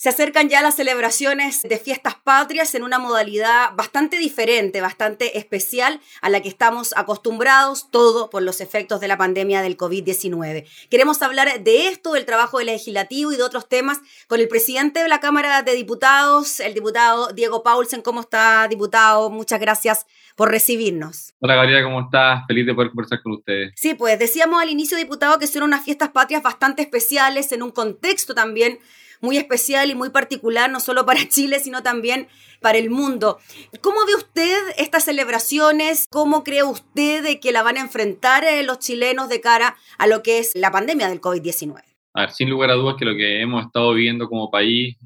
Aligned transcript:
Se 0.00 0.10
acercan 0.10 0.48
ya 0.48 0.62
las 0.62 0.76
celebraciones 0.76 1.62
de 1.62 1.76
fiestas 1.76 2.14
patrias 2.14 2.72
en 2.76 2.84
una 2.84 3.00
modalidad 3.00 3.74
bastante 3.74 4.16
diferente, 4.16 4.80
bastante 4.80 5.38
especial 5.38 5.98
a 6.22 6.30
la 6.30 6.40
que 6.40 6.48
estamos 6.48 6.94
acostumbrados, 6.96 7.90
todo 7.90 8.30
por 8.30 8.44
los 8.44 8.60
efectos 8.60 9.00
de 9.00 9.08
la 9.08 9.18
pandemia 9.18 9.60
del 9.60 9.76
COVID-19. 9.76 10.68
Queremos 10.88 11.20
hablar 11.20 11.64
de 11.64 11.88
esto, 11.88 12.12
del 12.12 12.26
trabajo 12.26 12.58
del 12.58 12.68
legislativo 12.68 13.32
y 13.32 13.36
de 13.36 13.42
otros 13.42 13.68
temas 13.68 13.98
con 14.28 14.38
el 14.38 14.46
presidente 14.46 15.02
de 15.02 15.08
la 15.08 15.18
Cámara 15.18 15.62
de 15.62 15.74
Diputados, 15.74 16.60
el 16.60 16.74
diputado 16.74 17.32
Diego 17.32 17.64
Paulsen. 17.64 18.00
¿Cómo 18.00 18.20
está, 18.20 18.68
diputado? 18.68 19.30
Muchas 19.30 19.58
gracias 19.58 20.06
por 20.36 20.48
recibirnos. 20.48 21.34
Hola 21.40 21.56
Gabriela, 21.56 21.82
¿cómo 21.82 22.02
estás? 22.02 22.46
Feliz 22.46 22.66
de 22.66 22.74
poder 22.74 22.90
conversar 22.90 23.20
con 23.20 23.32
ustedes. 23.32 23.72
Sí, 23.74 23.94
pues 23.94 24.16
decíamos 24.16 24.62
al 24.62 24.68
inicio, 24.68 24.96
diputado, 24.96 25.40
que 25.40 25.48
son 25.48 25.64
unas 25.64 25.84
fiestas 25.84 26.10
patrias 26.10 26.44
bastante 26.44 26.82
especiales 26.82 27.50
en 27.50 27.64
un 27.64 27.72
contexto 27.72 28.32
también 28.32 28.78
muy 29.20 29.36
especial 29.36 29.90
y 29.90 29.94
muy 29.94 30.10
particular, 30.10 30.70
no 30.70 30.80
solo 30.80 31.06
para 31.06 31.20
Chile, 31.28 31.60
sino 31.60 31.82
también 31.82 32.28
para 32.60 32.78
el 32.78 32.90
mundo. 32.90 33.38
¿Cómo 33.80 34.04
ve 34.06 34.14
usted 34.16 34.58
estas 34.76 35.04
celebraciones? 35.04 36.06
¿Cómo 36.10 36.44
cree 36.44 36.64
usted 36.64 37.38
que 37.40 37.52
la 37.52 37.62
van 37.62 37.76
a 37.76 37.80
enfrentar 37.80 38.44
eh, 38.44 38.62
los 38.62 38.78
chilenos 38.78 39.28
de 39.28 39.40
cara 39.40 39.76
a 39.98 40.06
lo 40.06 40.22
que 40.22 40.38
es 40.38 40.52
la 40.54 40.70
pandemia 40.70 41.08
del 41.08 41.20
COVID-19? 41.20 41.82
A 42.14 42.22
ver, 42.22 42.30
sin 42.30 42.50
lugar 42.50 42.70
a 42.70 42.74
dudas 42.74 42.96
que 42.98 43.04
lo 43.04 43.14
que 43.14 43.40
hemos 43.40 43.64
estado 43.64 43.94
viviendo 43.94 44.28
como 44.28 44.50
país 44.50 44.96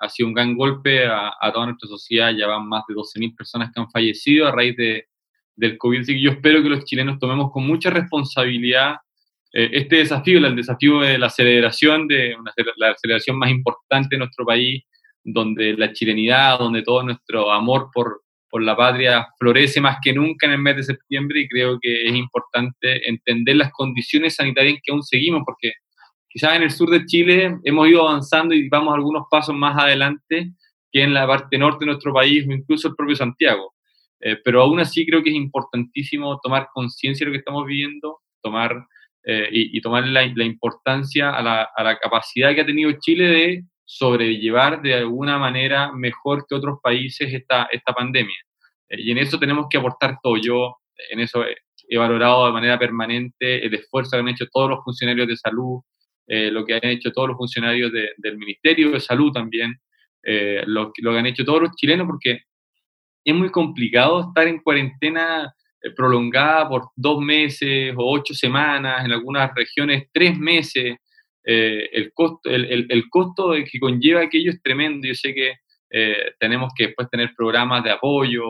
ha 0.00 0.08
sido 0.08 0.28
un 0.28 0.34
gran 0.34 0.56
golpe 0.56 1.04
a, 1.06 1.32
toda 1.52 1.66
nuestra 1.66 1.88
sociedad. 1.88 2.32
Ya 2.36 2.46
van 2.46 2.68
más 2.68 2.84
de 2.86 2.94
12.000 2.94 3.36
personas 3.36 3.70
que 3.72 3.80
han 3.80 3.90
fallecido 3.90 4.46
a 4.46 4.52
raíz 4.52 4.76
de, 4.76 5.08
del 5.56 5.78
COVID. 5.78 6.00
Así 6.00 6.14
que 6.14 6.22
yo 6.22 6.30
espero 6.30 6.62
que 6.62 6.68
los 6.68 6.84
chilenos 6.84 7.18
tomemos 7.18 7.50
con 7.52 7.66
mucha 7.66 7.90
responsabilidad 7.90 8.94
eh, 8.94 8.98
este 9.52 9.96
desafío, 9.96 10.38
el 10.38 10.56
desafío 10.56 11.00
de 11.00 11.18
la 11.18 11.28
celebración, 11.28 12.06
de 12.06 12.36
la 12.76 12.94
celebración 12.96 13.38
más 13.38 13.50
importante 13.50 14.08
de 14.12 14.18
nuestro 14.18 14.44
país, 14.44 14.84
donde 15.24 15.74
la 15.74 15.92
chilenidad, 15.92 16.58
donde 16.58 16.82
todo 16.82 17.02
nuestro 17.02 17.50
amor 17.50 17.90
por, 17.92 18.22
por 18.48 18.62
la 18.62 18.76
patria 18.76 19.26
florece 19.38 19.80
más 19.80 19.98
que 20.02 20.12
nunca 20.12 20.46
en 20.46 20.52
el 20.52 20.58
mes 20.58 20.76
de 20.76 20.82
septiembre 20.82 21.40
y 21.40 21.48
creo 21.48 21.78
que 21.80 22.06
es 22.06 22.14
importante 22.14 23.08
entender 23.08 23.56
las 23.56 23.72
condiciones 23.72 24.36
sanitarias 24.36 24.74
en 24.74 24.80
que 24.82 24.92
aún 24.92 25.02
seguimos, 25.02 25.42
porque 25.44 25.72
quizás 26.28 26.56
en 26.56 26.62
el 26.62 26.70
sur 26.70 26.90
de 26.90 27.04
Chile 27.06 27.58
hemos 27.64 27.88
ido 27.88 28.08
avanzando 28.08 28.54
y 28.54 28.68
vamos 28.68 28.94
algunos 28.94 29.24
pasos 29.30 29.54
más 29.54 29.76
adelante 29.76 30.52
que 30.92 31.02
en 31.02 31.14
la 31.14 31.26
parte 31.26 31.58
norte 31.58 31.84
de 31.84 31.92
nuestro 31.92 32.12
país 32.12 32.46
o 32.46 32.52
incluso 32.52 32.88
el 32.88 32.96
propio 32.96 33.16
Santiago. 33.16 33.74
Eh, 34.20 34.36
pero 34.44 34.62
aún 34.62 34.80
así 34.80 35.06
creo 35.06 35.22
que 35.22 35.30
es 35.30 35.36
importantísimo 35.36 36.38
tomar 36.42 36.68
conciencia 36.74 37.24
de 37.24 37.30
lo 37.30 37.32
que 37.32 37.38
estamos 37.38 37.64
viviendo, 37.66 38.18
tomar 38.42 38.86
eh, 39.22 39.48
y, 39.52 39.80
tomar 39.82 40.06
la, 40.06 40.24
importancia 40.24 41.30
a 41.30 41.42
la, 41.42 41.68
a 41.76 41.84
la, 41.84 41.98
capacidad 41.98 42.54
que 42.54 42.62
ha 42.62 42.66
tenido 42.66 42.90
Chile 43.00 43.26
de 43.26 43.64
sobrellevar 43.84 44.80
de 44.80 44.94
alguna 44.94 45.38
manera 45.38 45.92
mejor 45.92 46.46
que 46.48 46.54
otros 46.54 46.78
países 46.82 47.32
esta, 47.32 47.68
esta 47.70 47.92
pandemia. 47.92 48.38
Eh, 48.88 48.96
y 48.98 49.10
en 49.10 49.18
eso 49.18 49.38
tenemos 49.38 49.66
que 49.68 49.78
aportar 49.78 50.18
todo. 50.22 50.36
Yo 50.38 50.76
en 51.10 51.20
eso 51.20 51.44
he, 51.44 51.98
valorado 51.98 52.46
de 52.46 52.52
manera 52.52 52.78
permanente 52.78 53.66
el 53.66 53.74
esfuerzo 53.74 54.12
que 54.12 54.18
han 54.18 54.28
hecho 54.28 54.46
todos 54.50 54.70
los 54.70 54.84
funcionarios 54.84 55.26
de 55.26 55.36
salud, 55.36 55.80
eh, 56.26 56.50
lo 56.50 56.64
que 56.64 56.74
han 56.74 56.84
hecho 56.84 57.10
todos 57.12 57.28
los 57.28 57.36
funcionarios 57.36 57.90
del 57.92 58.38
Ministerio 58.38 58.92
de 58.92 59.00
Salud 59.00 59.32
también, 59.32 59.74
lo, 60.22 60.92
lo 60.98 61.12
que 61.12 61.18
han 61.18 61.26
hecho 61.26 61.44
todos 61.44 61.62
los 61.62 61.74
chilenos, 61.74 62.06
porque 62.06 62.42
es 63.24 63.34
muy 63.34 63.50
complicado 63.50 64.28
estar 64.28 64.46
en 64.46 64.60
cuarentena 64.60 65.44
eh, 65.44 65.52
prolongada 65.96 66.68
por 66.68 66.90
dos 66.96 67.20
meses 67.20 67.94
o 67.96 68.12
ocho 68.12 68.34
semanas, 68.34 69.04
en 69.04 69.12
algunas 69.12 69.50
regiones 69.54 70.08
tres 70.12 70.38
meses, 70.38 70.96
eh, 71.44 71.88
el, 71.92 72.12
costo, 72.12 72.50
el, 72.50 72.86
el, 72.88 73.08
costo 73.08 73.54
que 73.70 73.80
conlleva 73.80 74.22
aquello 74.22 74.50
es 74.50 74.62
tremendo. 74.62 75.08
Yo 75.08 75.14
sé 75.14 75.34
que 75.34 75.54
eh, 75.92 76.32
tenemos 76.38 76.72
que 76.76 76.88
después 76.88 77.08
tener 77.10 77.32
programas 77.36 77.82
de 77.82 77.90
apoyo, 77.90 78.44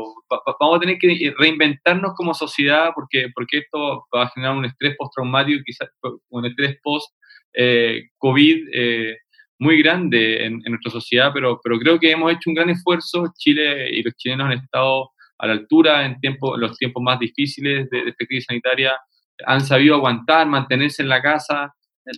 vamos 0.61 0.77
a 0.77 0.81
tener 0.81 0.99
que 0.99 1.33
reinventarnos 1.39 2.13
como 2.15 2.35
sociedad 2.35 2.91
porque, 2.95 3.29
porque 3.35 3.59
esto 3.59 4.07
va 4.15 4.25
a 4.25 4.31
generar 4.31 4.57
un 4.57 4.65
estrés 4.67 4.97
postraumático, 4.99 5.63
quizás 5.65 5.89
un 6.29 6.47
estrés 6.47 6.79
post-COVID 6.83 8.59
muy 9.61 9.83
grande 9.83 10.45
en, 10.47 10.55
en, 10.65 10.73
nuestra 10.73 10.91
sociedad, 10.91 11.31
pero, 11.33 11.61
pero 11.63 11.79
creo 11.79 12.01
que 12.01 12.11
hemos 12.11 12.33
hecho 12.33 12.49
un 12.49 12.55
gran 12.55 12.71
esfuerzo. 12.71 13.31
Chile 13.39 13.91
y 13.91 14.03
los 14.03 14.15
chilenos 14.17 14.47
han 14.47 14.59
estado 14.59 15.11
a 15.41 15.47
la 15.47 15.55
altura 15.55 16.05
en, 16.05 16.21
tiempo, 16.21 16.57
los 16.57 16.77
tiempos 16.77 17.03
más 17.03 17.19
difíciles 17.19 17.89
de, 17.91 18.09
esta 18.09 18.27
crisis 18.27 18.45
sanitaria, 18.47 18.95
han 19.47 19.63
sabido 19.63 19.95
aguantar, 19.95 20.47
mantenerse 20.47 21.03
en 21.03 21.09
la 21.09 21.23
casa. 21.23 21.73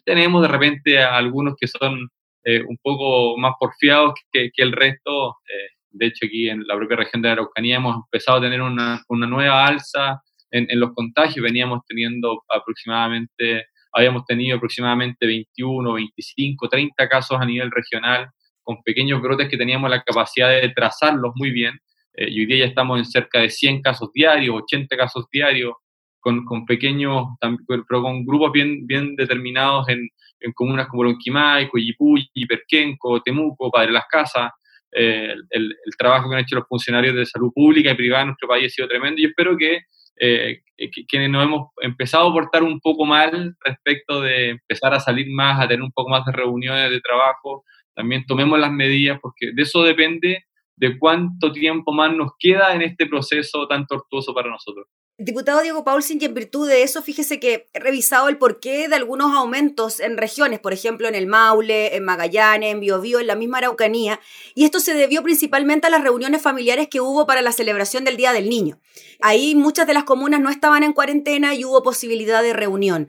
Tenemos 0.04 0.42
de 0.42 0.48
repente 0.48 0.98
a 0.98 1.16
algunos 1.16 1.54
que 1.58 1.68
son 1.68 2.08
eh, 2.44 2.62
un 2.62 2.76
poco 2.82 3.36
más 3.38 3.54
porfiados 3.60 4.14
que, 4.32 4.50
que 4.52 4.62
el 4.62 4.72
resto. 4.72 5.36
Eh, 5.48 5.68
de 5.90 6.06
hecho, 6.06 6.26
aquí 6.26 6.48
en 6.48 6.66
la 6.66 6.74
propia 6.74 6.96
región 6.96 7.22
de 7.22 7.28
la 7.28 7.34
Araucanía 7.34 7.76
hemos 7.76 7.96
empezado 7.96 8.38
a 8.38 8.40
tener 8.40 8.60
una, 8.60 9.00
una 9.08 9.26
nueva 9.26 9.66
alza 9.66 10.20
en, 10.50 10.66
en, 10.68 10.80
los 10.80 10.92
contagios. 10.92 11.44
Veníamos 11.44 11.82
teniendo 11.86 12.42
aproximadamente, 12.48 13.66
habíamos 13.92 14.24
tenido 14.24 14.56
aproximadamente 14.56 15.26
21, 15.26 15.92
25, 15.92 16.68
30 16.68 17.08
casos 17.08 17.40
a 17.40 17.44
nivel 17.44 17.70
regional, 17.70 18.30
con 18.64 18.82
pequeños 18.82 19.22
brotes 19.22 19.48
que 19.48 19.56
teníamos 19.56 19.88
la 19.90 20.02
capacidad 20.02 20.50
de 20.50 20.68
trazarlos 20.70 21.32
muy 21.36 21.52
bien. 21.52 21.78
Eh, 22.14 22.28
y 22.30 22.40
hoy 22.40 22.46
día 22.46 22.58
ya 22.58 22.66
estamos 22.66 22.98
en 22.98 23.04
cerca 23.04 23.40
de 23.40 23.50
100 23.50 23.82
casos 23.82 24.10
diarios, 24.12 24.56
80 24.62 24.96
casos 24.96 25.26
diarios, 25.30 25.74
con, 26.20 26.44
con 26.44 26.64
pequeños, 26.64 27.26
pero 27.66 28.02
con 28.02 28.24
grupos 28.24 28.52
bien, 28.52 28.86
bien 28.86 29.16
determinados 29.16 29.88
en, 29.88 30.08
en 30.40 30.52
comunas 30.52 30.86
como 30.86 31.04
Lonquimay, 31.04 31.68
Coyipulli, 31.68 32.46
Perquenco, 32.48 33.20
Temuco, 33.22 33.70
Padre 33.70 33.92
Las 33.92 34.06
Casas. 34.08 34.52
Eh, 34.92 35.34
el, 35.50 35.76
el, 35.84 35.96
trabajo 35.96 36.28
que 36.28 36.36
han 36.36 36.42
hecho 36.42 36.56
los 36.56 36.68
funcionarios 36.68 37.16
de 37.16 37.24
salud 37.24 37.50
pública 37.52 37.90
y 37.90 37.94
privada 37.94 38.22
en 38.22 38.28
nuestro 38.28 38.46
país 38.46 38.66
ha 38.66 38.68
sido 38.68 38.88
tremendo 38.88 39.22
y 39.22 39.24
espero 39.24 39.56
que, 39.56 39.80
eh, 40.16 40.60
que, 40.76 41.06
quienes 41.08 41.30
nos 41.30 41.44
hemos 41.44 41.70
empezado 41.80 42.28
a 42.28 42.32
portar 42.32 42.62
un 42.62 42.78
poco 42.78 43.06
mal 43.06 43.56
respecto 43.64 44.20
de 44.20 44.50
empezar 44.50 44.92
a 44.92 45.00
salir 45.00 45.28
más, 45.30 45.58
a 45.58 45.66
tener 45.66 45.82
un 45.82 45.92
poco 45.92 46.10
más 46.10 46.26
de 46.26 46.32
reuniones 46.32 46.90
de 46.90 47.00
trabajo, 47.00 47.64
también 47.94 48.26
tomemos 48.26 48.58
las 48.58 48.70
medidas 48.70 49.18
porque 49.22 49.52
de 49.54 49.62
eso 49.62 49.82
depende 49.82 50.44
de 50.76 50.98
cuánto 50.98 51.52
tiempo 51.52 51.92
más 51.92 52.14
nos 52.14 52.32
queda 52.38 52.74
en 52.74 52.82
este 52.82 53.06
proceso 53.06 53.66
tan 53.68 53.86
tortuoso 53.86 54.34
para 54.34 54.50
nosotros. 54.50 54.86
Diputado 55.18 55.60
Diego 55.60 55.84
Paulsen, 55.84 56.18
y 56.20 56.24
en 56.24 56.34
virtud 56.34 56.68
de 56.68 56.82
eso, 56.82 57.02
fíjese 57.02 57.38
que 57.38 57.68
he 57.74 57.78
revisado 57.78 58.28
el 58.28 58.38
porqué 58.38 58.88
de 58.88 58.96
algunos 58.96 59.32
aumentos 59.36 60.00
en 60.00 60.16
regiones, 60.16 60.58
por 60.58 60.72
ejemplo, 60.72 61.06
en 61.06 61.14
el 61.14 61.26
Maule, 61.26 61.94
en 61.94 62.04
Magallanes, 62.04 62.72
en 62.72 62.80
Biobío, 62.80 63.20
en 63.20 63.26
la 63.26 63.36
misma 63.36 63.58
Araucanía, 63.58 64.18
y 64.54 64.64
esto 64.64 64.80
se 64.80 64.94
debió 64.94 65.22
principalmente 65.22 65.86
a 65.86 65.90
las 65.90 66.02
reuniones 66.02 66.42
familiares 66.42 66.88
que 66.88 67.00
hubo 67.00 67.26
para 67.26 67.42
la 67.42 67.52
celebración 67.52 68.04
del 68.04 68.16
Día 68.16 68.32
del 68.32 68.48
Niño. 68.48 68.80
Ahí 69.20 69.54
muchas 69.54 69.86
de 69.86 69.94
las 69.94 70.04
comunas 70.04 70.40
no 70.40 70.50
estaban 70.50 70.82
en 70.82 70.94
cuarentena 70.94 71.54
y 71.54 71.64
hubo 71.64 71.82
posibilidad 71.82 72.42
de 72.42 72.54
reunión. 72.54 73.08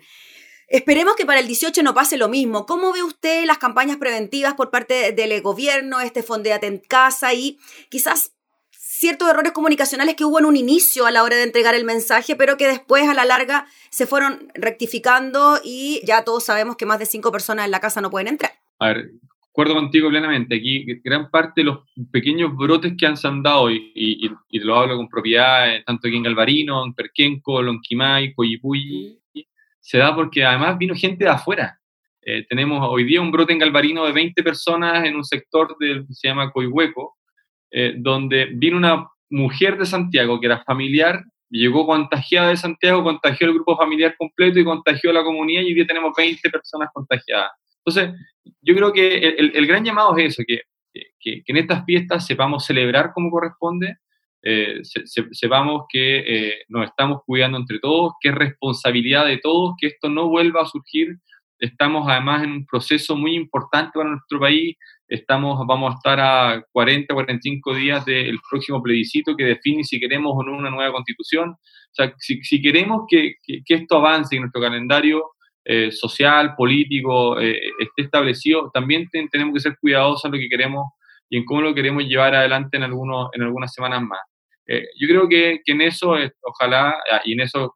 Esperemos 0.74 1.16
que 1.16 1.28
para 1.28 1.40
el 1.40 1.46
18 1.46 1.84
no 1.84 1.94
pase 1.94 2.18
lo 2.18 2.30
mismo. 2.30 2.66
¿Cómo 2.66 2.92
ve 2.92 3.04
usted 3.04 3.46
las 3.46 3.60
campañas 3.60 3.98
preventivas 3.98 4.56
por 4.56 4.72
parte 4.72 5.12
del 5.12 5.40
gobierno, 5.44 6.02
este 6.02 6.24
Fondeate 6.24 6.66
en 6.66 6.80
casa 6.80 7.32
y 7.32 7.60
quizás 7.92 8.34
ciertos 8.72 9.30
errores 9.30 9.52
comunicacionales 9.52 10.16
que 10.16 10.26
hubo 10.26 10.40
en 10.40 10.46
un 10.46 10.58
inicio 10.58 11.06
a 11.06 11.12
la 11.12 11.22
hora 11.22 11.36
de 11.36 11.44
entregar 11.44 11.76
el 11.76 11.86
mensaje, 11.86 12.36
pero 12.36 12.58
que 12.58 12.66
después 12.66 13.08
a 13.08 13.14
la 13.14 13.24
larga 13.24 13.68
se 13.92 14.08
fueron 14.08 14.48
rectificando 14.56 15.60
y 15.64 16.02
ya 16.08 16.24
todos 16.24 16.44
sabemos 16.44 16.76
que 16.76 16.88
más 16.88 16.98
de 16.98 17.06
cinco 17.06 17.32
personas 17.32 17.66
en 17.66 17.72
la 17.72 17.80
casa 17.80 18.02
no 18.02 18.10
pueden 18.10 18.30
entrar? 18.30 18.54
A 18.80 18.88
ver, 18.88 19.12
acuerdo 19.52 19.76
contigo 19.76 20.10
plenamente. 20.10 20.56
Aquí 20.56 20.86
gran 21.04 21.30
parte 21.30 21.62
de 21.62 21.66
los 21.66 21.82
pequeños 22.12 22.58
brotes 22.58 22.94
que 22.98 23.06
han 23.06 23.44
dado, 23.44 23.70
y, 23.70 23.92
y, 23.94 24.28
y, 24.50 24.60
lo 24.60 24.76
hablo 24.76 24.98
con 24.98 25.08
propiedad, 25.08 25.68
tanto 25.86 26.08
aquí 26.08 26.18
en 26.18 26.24
Galvarino, 26.24 26.84
en 26.84 26.96
Perquenco, 26.96 27.62
Lonquimay, 27.62 28.34
Coyipulli, 28.34 29.20
se 29.84 29.98
da 29.98 30.16
porque 30.16 30.46
además 30.46 30.78
vino 30.78 30.96
gente 30.96 31.26
de 31.26 31.30
afuera. 31.30 31.78
Eh, 32.22 32.46
tenemos 32.48 32.80
hoy 32.90 33.04
día 33.04 33.22
un 33.22 33.32
brote 33.32 33.52
en 33.52 33.60
Galvarino 33.60 34.06
de 34.06 34.14
20 34.14 34.42
personas 34.42 35.04
en 35.04 35.18
un 35.18 35.26
sector 35.26 35.76
del, 35.78 36.08
que 36.08 36.14
se 36.14 36.30
llama 36.30 36.52
Coihueco, 36.52 37.18
eh, 37.70 37.96
donde 37.98 38.46
vino 38.54 38.78
una 38.78 39.06
mujer 39.30 39.78
de 39.78 39.86
Santiago 39.86 40.40
que 40.40 40.46
era 40.46 40.64
familiar, 40.64 41.22
llegó 41.50 41.86
contagiada 41.86 42.50
de 42.50 42.58
Santiago, 42.58 43.04
contagió 43.04 43.46
el 43.48 43.54
grupo 43.54 43.76
familiar 43.76 44.16
completo 44.18 44.58
y 44.58 44.64
contagió 44.64 45.10
a 45.10 45.14
la 45.14 45.24
comunidad 45.24 45.64
y 45.64 45.66
hoy 45.66 45.74
día 45.74 45.86
tenemos 45.86 46.14
20 46.18 46.50
personas 46.50 46.88
contagiadas. 46.94 47.52
Entonces, 47.86 48.18
yo 48.62 48.76
creo 48.76 48.94
que 48.94 49.18
el, 49.18 49.52
el 49.54 49.68
gran 49.68 49.84
llamado 49.84 50.18
es 50.18 50.34
eso, 50.34 50.44
que, 50.48 50.62
que, 50.94 51.44
que 51.44 51.52
en 51.52 51.58
estas 51.58 51.84
fiestas 51.84 52.26
sepamos 52.26 52.66
celebrar 52.66 53.12
como 53.14 53.30
corresponde, 53.30 53.98
eh, 54.44 54.82
sepamos 55.32 55.84
que 55.90 56.20
eh, 56.20 56.64
nos 56.68 56.86
estamos 56.86 57.22
cuidando 57.26 57.58
entre 57.58 57.80
todos, 57.80 58.14
que 58.20 58.30
es 58.30 58.36
responsabilidad 58.36 59.26
de 59.26 59.38
todos 59.38 59.76
que 59.80 59.88
esto 59.88 60.10
no 60.10 60.28
vuelva 60.28 60.62
a 60.62 60.66
surgir. 60.66 61.18
Estamos 61.60 62.06
además 62.10 62.44
en 62.44 62.52
un 62.52 62.66
proceso 62.66 63.16
muy 63.16 63.36
importante 63.36 63.92
para 63.94 64.10
nuestro 64.10 64.40
país. 64.40 64.76
Estamos, 65.08 65.66
vamos 65.66 65.94
a 65.94 65.96
estar 65.96 66.20
a 66.20 66.66
40, 66.72 67.14
45 67.14 67.76
días 67.76 68.04
del 68.04 68.38
próximo 68.50 68.84
plebiscito 68.84 69.36
que 69.36 69.46
define 69.46 69.84
si 69.84 70.00
queremos 70.00 70.34
o 70.36 70.44
no 70.44 70.58
una 70.58 70.70
nueva 70.70 70.92
constitución. 70.92 71.52
O 71.52 71.94
sea, 71.94 72.14
si, 72.18 72.62
queremos 72.62 73.04
que, 73.08 73.36
que, 73.42 73.62
que, 73.66 73.76
esto 73.76 73.98
avance 73.98 74.36
en 74.36 74.42
nuestro 74.42 74.62
calendario, 74.62 75.34
eh, 75.66 75.94
social, 75.94 76.56
político, 76.58 77.40
eh, 77.40 77.58
esté 77.80 78.02
establecido, 78.02 78.70
también 78.74 79.08
tenemos 79.32 79.54
que 79.54 79.62
ser 79.62 79.78
cuidadosos 79.80 80.26
en 80.26 80.32
lo 80.32 80.38
que 80.38 80.50
queremos 80.50 80.88
y 81.30 81.38
en 81.38 81.46
cómo 81.46 81.62
lo 81.62 81.74
queremos 81.74 82.04
llevar 82.04 82.36
adelante 82.36 82.76
en, 82.76 82.84
algunos, 82.84 83.30
en 83.32 83.44
algunas 83.44 83.74
semanas 83.74 84.02
más. 84.02 84.20
Yo 84.68 85.08
creo 85.08 85.28
que, 85.28 85.62
en 85.66 85.82
eso, 85.82 86.16
ojalá, 86.42 86.96
ah, 87.12 87.22
y 87.26 87.34
en 87.34 87.42
eso 87.42 87.76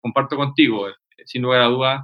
comparto 0.00 0.36
contigo, 0.36 0.88
sin 1.24 1.42
lugar 1.42 1.62
a 1.62 1.66
dudas, 1.66 2.02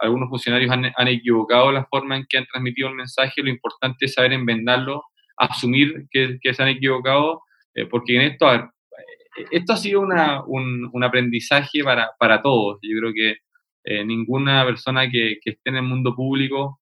algunos 0.00 0.28
funcionarios 0.28 0.70
han, 0.70 0.92
han, 0.96 1.08
equivocado 1.08 1.72
la 1.72 1.84
forma 1.86 2.16
en 2.16 2.26
que 2.28 2.38
han 2.38 2.46
transmitido 2.46 2.88
el 2.88 2.94
mensaje, 2.94 3.42
lo 3.42 3.50
importante 3.50 4.04
es 4.04 4.14
saber 4.14 4.32
envendarlo, 4.32 5.02
asumir 5.36 6.06
que, 6.10 6.38
que 6.40 6.54
se 6.54 6.62
han 6.62 6.68
equivocado, 6.68 7.42
porque 7.90 8.14
en 8.14 8.22
esto, 8.22 8.46
a 8.46 8.70
esto 9.50 9.72
ha 9.72 9.76
sido 9.76 10.00
una, 10.00 10.44
un, 10.46 10.88
un, 10.92 11.04
aprendizaje 11.04 11.82
para, 11.82 12.10
para, 12.18 12.42
todos. 12.42 12.78
Yo 12.82 12.98
creo 13.00 13.12
que 13.12 13.36
eh, 13.84 14.04
ninguna 14.04 14.64
persona 14.64 15.10
que, 15.10 15.38
que, 15.42 15.50
esté 15.50 15.70
en 15.70 15.76
el 15.76 15.82
mundo 15.82 16.14
público 16.14 16.80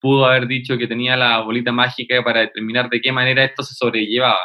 pudo 0.00 0.26
haber 0.26 0.46
dicho 0.46 0.78
que 0.78 0.86
tenía 0.86 1.16
la 1.16 1.40
bolita 1.40 1.72
mágica 1.72 2.22
para 2.22 2.40
determinar 2.40 2.88
de 2.90 3.00
qué 3.00 3.12
manera 3.12 3.44
esto 3.44 3.62
se 3.62 3.74
sobrellevaba. 3.74 4.40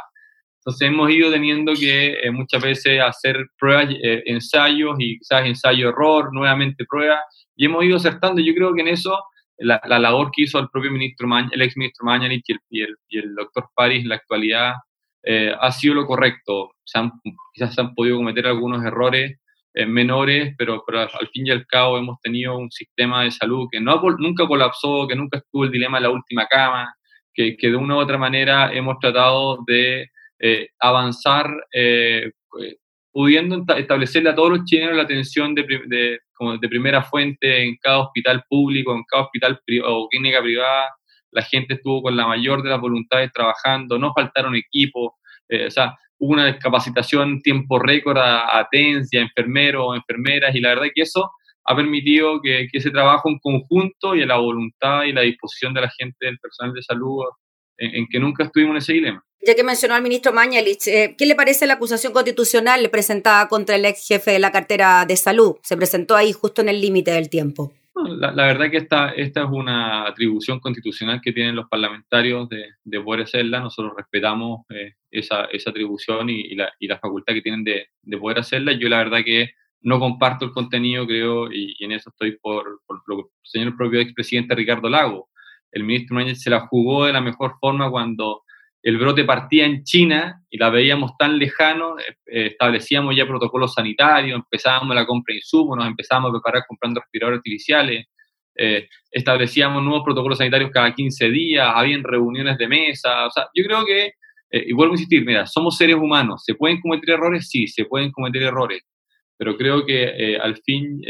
Entonces 0.66 0.88
hemos 0.88 1.12
ido 1.12 1.30
teniendo 1.30 1.74
que 1.74 2.14
eh, 2.24 2.32
muchas 2.32 2.62
veces 2.62 3.02
hacer 3.02 3.38
pruebas, 3.60 3.90
eh, 4.02 4.24
ensayos 4.26 4.96
y 4.98 5.18
quizás 5.20 5.46
ensayo-error, 5.46 6.34
nuevamente 6.34 6.86
pruebas, 6.90 7.20
y 7.56 7.66
hemos 7.66 7.84
ido 7.84 7.98
acertando. 7.98 8.42
Yo 8.42 8.54
creo 8.56 8.74
que 8.74 8.82
en 8.82 8.88
eso 8.88 9.18
la, 9.58 9.82
la 9.86 10.00
labor 10.00 10.32
que 10.32 10.44
hizo 10.44 10.60
el 10.60 10.70
propio 10.70 10.90
ministro, 10.90 11.28
el 11.52 11.62
ex 11.62 11.76
ministro 11.76 12.06
Mañalich 12.06 12.44
y 12.48 12.54
el, 12.54 12.60
y 12.70 12.82
el, 12.82 12.96
y 13.10 13.18
el 13.20 13.36
doctor 13.36 13.70
París 13.76 14.04
en 14.04 14.10
la 14.10 14.16
actualidad 14.16 14.74
eh, 15.24 15.54
ha 15.60 15.72
sido 15.72 15.96
lo 15.96 16.06
correcto. 16.06 16.72
Se 16.86 17.00
han, 17.00 17.12
quizás 17.54 17.76
se 17.76 17.82
han 17.82 17.94
podido 17.94 18.18
cometer 18.18 18.48
algunos 18.48 18.86
errores 18.86 19.38
eh, 19.74 19.86
menores, 19.86 20.54
pero, 20.58 20.84
pero, 20.86 21.02
al 21.02 21.28
fin 21.34 21.48
y 21.48 21.52
al 21.52 21.66
cabo 21.68 21.98
hemos 21.98 22.20
tenido 22.22 22.58
un 22.58 22.72
sistema 22.72 23.24
de 23.24 23.32
salud 23.32 23.68
que 23.72 23.82
no, 23.82 24.02
nunca 24.18 24.48
colapsó, 24.48 25.08
que 25.08 25.16
nunca 25.16 25.40
estuvo 25.40 25.66
el 25.66 25.72
dilema 25.72 25.98
de 25.98 26.04
la 26.04 26.10
última 26.12 26.46
cama, 26.48 26.94
que, 27.34 27.58
que 27.58 27.70
de 27.70 27.76
una 27.76 27.96
u 27.96 28.00
otra 28.00 28.18
manera 28.18 28.72
hemos 28.74 29.00
tratado 29.00 29.60
de 29.66 30.10
eh, 30.40 30.70
avanzar 30.80 31.48
pudiendo 33.12 33.64
establecerle 33.78 34.32
a 34.32 34.36
todos 34.36 34.50
los 34.50 34.66
chilenos 34.66 34.96
la 34.96 35.04
atención 35.04 35.54
de, 35.54 35.64
de, 35.88 36.20
de, 36.60 36.70
primera 36.70 37.04
fuente 37.04 37.64
en 37.64 37.78
cada 37.80 38.00
hospital 38.00 38.44
público, 38.50 38.94
en 38.94 39.04
cada 39.04 39.24
hospital 39.24 39.62
o 39.86 40.08
clínica 40.10 40.42
privada, 40.42 40.90
la 41.32 41.44
gente 41.44 41.76
estuvo 41.76 42.02
con 42.02 42.18
la 42.18 42.28
mayor 42.28 42.64
de 42.64 42.70
las 42.70 42.82
voluntades 42.82 43.32
trabajando, 43.32 44.00
no 44.00 44.14
faltaron 44.14 44.56
equipos, 44.56 45.14
eh, 45.50 45.68
o 45.68 45.72
sea, 45.72 45.96
hubo 46.18 46.34
una 46.34 46.46
descapacitación 46.46 47.30
en 47.30 47.42
tiempo 47.42 47.80
récord 47.80 48.18
a, 48.18 48.58
a 48.58 48.68
TENS 48.70 49.14
enfermeros, 49.14 49.96
enfermeras, 49.96 50.56
y 50.56 50.62
la 50.62 50.70
verdad 50.70 50.88
que 50.94 51.04
eso 51.04 51.32
ha 51.66 51.76
permitido 51.76 52.42
que, 52.42 52.68
ese 52.72 52.92
trabajo 52.92 53.30
en 53.30 53.40
conjunto 53.40 54.16
y 54.16 54.22
a 54.22 54.26
la 54.26 54.38
voluntad 54.38 55.04
y 55.04 55.14
la 55.14 55.22
disposición 55.22 55.74
de 55.74 55.82
la 55.82 55.92
gente, 55.98 56.26
del 56.26 56.40
personal 56.40 56.74
de 56.74 56.82
salud, 56.82 57.24
en, 57.78 58.08
que 58.08 58.20
nunca 58.20 58.44
estuvimos 58.44 58.72
en 58.72 58.78
ese 58.78 58.94
dilema. 58.94 59.24
Ya 59.46 59.56
que 59.56 59.64
mencionó 59.64 59.96
al 59.96 60.04
ministro 60.04 60.32
Mañalich, 60.32 60.88
eh, 60.88 61.16
¿qué 61.18 61.26
le 61.26 61.36
parece 61.36 61.68
la 61.68 61.74
acusación 61.74 62.14
constitucional 62.14 62.90
presentada 62.90 63.48
contra 63.50 63.76
el 63.76 63.86
ex 63.86 64.08
jefe 64.08 64.32
de 64.32 64.40
la 64.40 64.52
cartera 64.52 65.06
de 65.06 65.18
salud? 65.18 65.58
Se 65.64 65.76
presentó 65.76 66.16
ahí 66.16 66.32
justo 66.32 66.62
en 66.62 66.70
el 66.70 66.80
límite 66.80 67.12
del 67.12 67.30
tiempo. 67.30 67.74
La, 67.96 68.32
verdad 68.32 68.72
que 68.72 68.78
esta, 68.78 69.10
esta 69.10 69.44
es 69.44 69.50
una 69.52 70.08
atribución 70.08 70.60
constitucional 70.60 71.22
que 71.22 71.32
tienen 71.32 71.56
los 71.56 71.70
parlamentarios 71.70 72.50
de, 72.50 72.72
de 72.84 73.02
poder 73.02 73.22
hacerla. 73.22 73.60
Nosotros 73.60 73.94
respetamos 73.96 74.66
eh, 74.70 74.94
esa, 75.12 75.46
esa, 75.46 75.70
atribución 75.70 76.30
y, 76.30 76.56
la, 76.56 76.74
y, 76.80 76.88
la, 76.88 76.98
facultad 76.98 77.34
que 77.34 77.42
tienen 77.42 77.64
de, 77.64 77.88
de, 78.02 78.18
poder 78.18 78.40
hacerla. 78.40 78.74
Yo 78.74 78.90
la 78.90 78.98
verdad 78.98 79.20
que 79.24 79.52
no 79.82 80.00
comparto 80.00 80.46
el 80.46 80.52
contenido, 80.52 81.06
creo, 81.06 81.52
y, 81.52 81.76
en 81.84 81.92
eso 81.92 82.10
estoy 82.10 82.38
por, 82.38 82.82
por 82.88 83.04
lo 83.06 83.18
que 83.18 83.24
señor 83.44 83.68
el 83.68 83.76
propio 83.76 84.00
expresidente 84.00 84.56
Ricardo 84.56 84.90
Lago. 84.90 85.30
El 85.74 85.84
ministro 85.84 86.18
Núñez 86.18 86.42
se 86.42 86.50
la 86.50 86.68
jugó 86.68 87.06
de 87.06 87.14
la 87.14 87.22
mejor 87.22 87.56
forma 87.60 87.90
cuando 87.90 88.44
el 88.84 88.98
brote 88.98 89.24
partía 89.24 89.66
en 89.66 89.84
China 89.84 90.42
y 90.50 90.58
la 90.58 90.70
veíamos 90.70 91.18
tan 91.18 91.40
lejano, 91.40 91.98
eh, 91.98 92.18
eh, 92.28 92.48
establecíamos 92.48 93.16
ya 93.16 93.26
protocolos 93.26 93.74
sanitarios, 93.74 94.36
empezábamos 94.36 94.94
la 94.94 95.06
compra 95.06 95.32
de 95.32 95.38
insumos, 95.38 95.78
nos 95.78 95.88
empezábamos 95.88 96.30
a 96.30 96.34
preparar 96.34 96.66
comprando 96.68 97.00
respiradores 97.00 97.38
artificiales, 97.38 98.06
eh, 98.56 98.88
establecíamos 99.10 99.82
nuevos 99.82 100.04
protocolos 100.04 100.38
sanitarios 100.38 100.70
cada 100.70 100.94
15 100.94 101.30
días, 101.30 101.72
habían 101.74 102.04
reuniones 102.04 102.58
de 102.58 102.68
mesa, 102.68 103.26
o 103.26 103.32
sea, 103.32 103.48
yo 103.56 103.64
creo 103.64 103.86
que, 103.86 104.12
y 104.52 104.74
vuelvo 104.74 104.94
a 104.94 104.96
insistir, 104.96 105.26
mira, 105.26 105.48
somos 105.48 105.78
seres 105.78 105.96
humanos, 105.96 106.44
¿se 106.46 106.54
pueden 106.54 106.80
cometer 106.80 107.12
errores? 107.12 107.50
Sí, 107.50 107.68
se 107.68 107.86
pueden 107.86 108.12
cometer 108.12 108.44
errores, 108.44 108.84
pero 109.44 109.58
creo 109.58 109.86
que 109.86 110.38
al, 110.42 110.56
fin, 110.64 111.02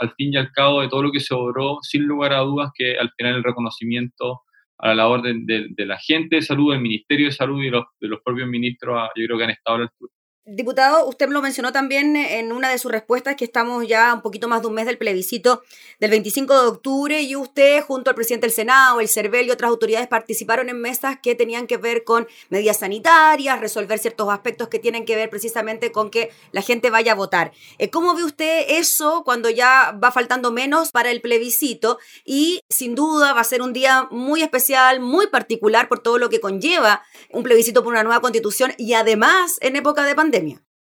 al 0.00 0.12
fin 0.16 0.32
y 0.32 0.36
al 0.38 0.50
cabo 0.50 0.80
de 0.80 0.88
todo 0.88 1.02
lo 1.02 1.12
que 1.12 1.20
se 1.20 1.34
obró, 1.34 1.76
sin 1.82 2.04
lugar 2.04 2.32
a 2.32 2.38
dudas 2.38 2.70
que 2.74 2.96
al 2.96 3.10
final 3.18 3.36
el 3.36 3.44
reconocimiento 3.44 4.40
a 4.78 4.94
la 4.94 5.08
orden 5.08 5.44
de, 5.44 5.66
de, 5.68 5.84
la 5.84 5.98
gente 5.98 6.36
de 6.36 6.42
salud, 6.42 6.72
del 6.72 6.80
Ministerio 6.80 7.26
de 7.26 7.32
Salud 7.32 7.62
y 7.62 7.68
los, 7.68 7.84
de 8.00 8.08
los 8.08 8.20
propios 8.24 8.48
ministros, 8.48 8.96
ah, 8.98 9.10
yo 9.14 9.26
creo 9.26 9.36
que 9.36 9.44
han 9.44 9.50
estado 9.50 9.76
a 9.76 9.78
la 9.80 9.84
altura. 9.84 10.12
Diputado, 10.44 11.06
usted 11.06 11.28
lo 11.28 11.40
mencionó 11.40 11.70
también 11.70 12.16
en 12.16 12.50
una 12.50 12.68
de 12.68 12.76
sus 12.76 12.90
respuestas 12.90 13.36
que 13.36 13.44
estamos 13.44 13.86
ya 13.86 14.12
un 14.12 14.22
poquito 14.22 14.48
más 14.48 14.60
de 14.60 14.66
un 14.66 14.74
mes 14.74 14.86
del 14.86 14.98
plebiscito 14.98 15.62
del 16.00 16.10
25 16.10 16.52
de 16.52 16.66
octubre 16.66 17.22
y 17.22 17.36
usted 17.36 17.80
junto 17.82 18.10
al 18.10 18.16
presidente 18.16 18.48
del 18.48 18.52
Senado, 18.52 18.98
el 18.98 19.08
CERVEL 19.08 19.46
y 19.46 19.50
otras 19.52 19.68
autoridades 19.68 20.08
participaron 20.08 20.68
en 20.68 20.80
mesas 20.80 21.16
que 21.22 21.36
tenían 21.36 21.68
que 21.68 21.76
ver 21.76 22.02
con 22.02 22.26
medidas 22.48 22.80
sanitarias, 22.80 23.60
resolver 23.60 24.00
ciertos 24.00 24.30
aspectos 24.30 24.66
que 24.66 24.80
tienen 24.80 25.04
que 25.04 25.14
ver 25.14 25.30
precisamente 25.30 25.92
con 25.92 26.10
que 26.10 26.32
la 26.50 26.60
gente 26.60 26.90
vaya 26.90 27.12
a 27.12 27.14
votar. 27.14 27.52
Eh, 27.78 27.90
¿Cómo 27.90 28.16
ve 28.16 28.24
usted 28.24 28.64
eso 28.66 29.22
cuando 29.24 29.48
ya 29.48 29.96
va 30.02 30.10
faltando 30.10 30.50
menos 30.50 30.90
para 30.90 31.12
el 31.12 31.20
plebiscito? 31.20 32.00
Y 32.24 32.62
sin 32.68 32.96
duda 32.96 33.32
va 33.32 33.42
a 33.42 33.44
ser 33.44 33.62
un 33.62 33.72
día 33.72 34.08
muy 34.10 34.42
especial, 34.42 34.98
muy 34.98 35.28
particular 35.28 35.88
por 35.88 36.00
todo 36.00 36.18
lo 36.18 36.28
que 36.30 36.40
conlleva 36.40 37.04
un 37.30 37.44
plebiscito 37.44 37.84
por 37.84 37.92
una 37.92 38.02
nueva 38.02 38.20
constitución 38.20 38.74
y 38.76 38.94
además 38.94 39.58
en 39.60 39.76
época 39.76 40.04
de 40.04 40.16
pandemia. 40.16 40.31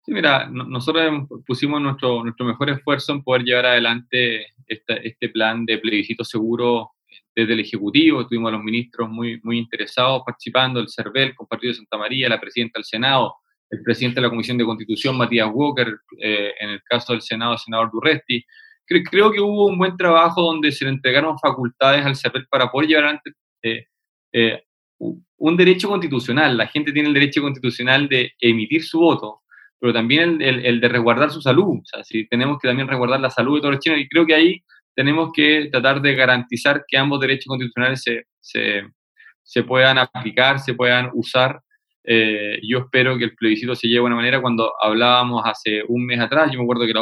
Sí, 0.08 0.14
mira, 0.14 0.48
nosotros 0.50 1.28
pusimos 1.46 1.82
nuestro, 1.82 2.24
nuestro 2.24 2.46
mejor 2.46 2.70
esfuerzo 2.70 3.12
en 3.12 3.24
poder 3.24 3.44
llevar 3.44 3.66
adelante 3.66 4.48
este, 4.66 5.06
este 5.06 5.30
plan 5.30 5.66
de 5.66 5.80
plebiscito 5.80 6.24
seguro 6.24 6.92
desde 7.36 7.54
el 7.54 7.60
Ejecutivo. 7.60 8.26
Tuvimos 8.26 8.50
a 8.50 8.56
los 8.56 8.64
ministros 8.64 9.10
muy, 9.10 9.40
muy 9.44 9.58
interesados 9.58 10.24
participando, 10.26 10.80
el 10.80 10.90
CERVEL, 10.90 11.36
Compartido 11.36 11.72
de 11.72 11.78
Santa 11.78 11.98
María, 11.98 12.30
la 12.30 12.40
presidenta 12.40 12.80
del 12.80 12.86
Senado, 12.86 13.36
el 13.70 13.84
presidente 13.84 14.16
de 14.16 14.28
la 14.28 14.30
Comisión 14.30 14.58
de 14.58 14.66
Constitución, 14.66 15.18
Matías 15.18 15.50
Walker, 15.54 16.00
eh, 16.20 16.54
en 16.60 16.70
el 16.70 16.82
caso 16.84 17.14
del 17.14 17.22
Senado, 17.22 17.54
el 17.54 17.60
senador 17.60 17.92
Durresti. 17.92 18.44
Creo, 18.86 19.04
creo, 19.04 19.32
que 19.32 19.42
hubo 19.42 19.68
un 19.68 19.78
buen 19.78 19.98
trabajo 19.98 20.42
donde 20.42 20.72
se 20.72 20.86
le 20.86 20.92
entregaron 20.92 21.38
facultades 21.38 22.06
al 22.06 22.16
CERVEL 22.16 22.48
para 22.48 22.72
poder 22.72 22.88
llevar 22.88 23.04
adelante 23.04 23.32
eh, 23.62 23.86
eh, 24.34 24.64
un 25.00 25.58
derecho 25.58 25.90
constitucional. 25.90 26.58
La 26.58 26.68
gente 26.68 26.92
tiene 26.92 27.10
el 27.10 27.14
derecho 27.14 27.42
constitucional 27.42 28.08
de 28.08 28.34
emitir 28.40 28.84
su 28.84 29.00
voto, 29.00 29.42
pero 29.80 29.94
también 29.94 30.42
el, 30.42 30.80
de 30.80 30.90
resguardar 30.90 31.30
su 31.30 31.42
salud. 31.42 31.80
O 31.80 31.86
sea, 31.86 32.04
si 32.04 32.28
tenemos 32.28 32.58
que 32.60 32.68
también 32.68 32.88
resguardar 32.88 33.20
la 33.20 33.30
salud 33.30 33.56
de 33.56 33.62
todos 33.62 33.76
los 33.76 33.84
chinos, 33.84 34.00
y 34.00 34.08
creo 34.08 34.26
que 34.26 34.36
ahí 34.36 34.64
tenemos 34.96 35.32
que 35.32 35.70
tratar 35.72 36.02
de 36.02 36.16
garantizar 36.16 36.84
que 36.88 36.98
ambos 36.98 37.20
derechos 37.20 37.46
constitucionales 37.48 38.02
se, 38.02 38.26
se, 39.44 39.64
puedan 39.64 40.00
aplicar, 40.00 40.60
se 40.60 40.74
puedan 40.74 41.12
usar. 41.14 41.62
Eh, 42.04 42.60
yo 42.68 42.80
espero 42.80 43.18
que 43.18 43.26
el 43.26 43.36
plebiscito 43.36 43.76
se 43.76 43.88
lleve 43.88 43.98
de 43.98 44.02
buena 44.02 44.16
manera. 44.16 44.42
Cuando 44.42 44.74
hablábamos 44.82 45.44
hace 45.46 45.84
un 45.88 46.06
mes 46.06 46.20
atrás, 46.20 46.52
yo 46.52 46.58
me 46.58 46.64
acuerdo 46.64 46.86
que 46.86 46.94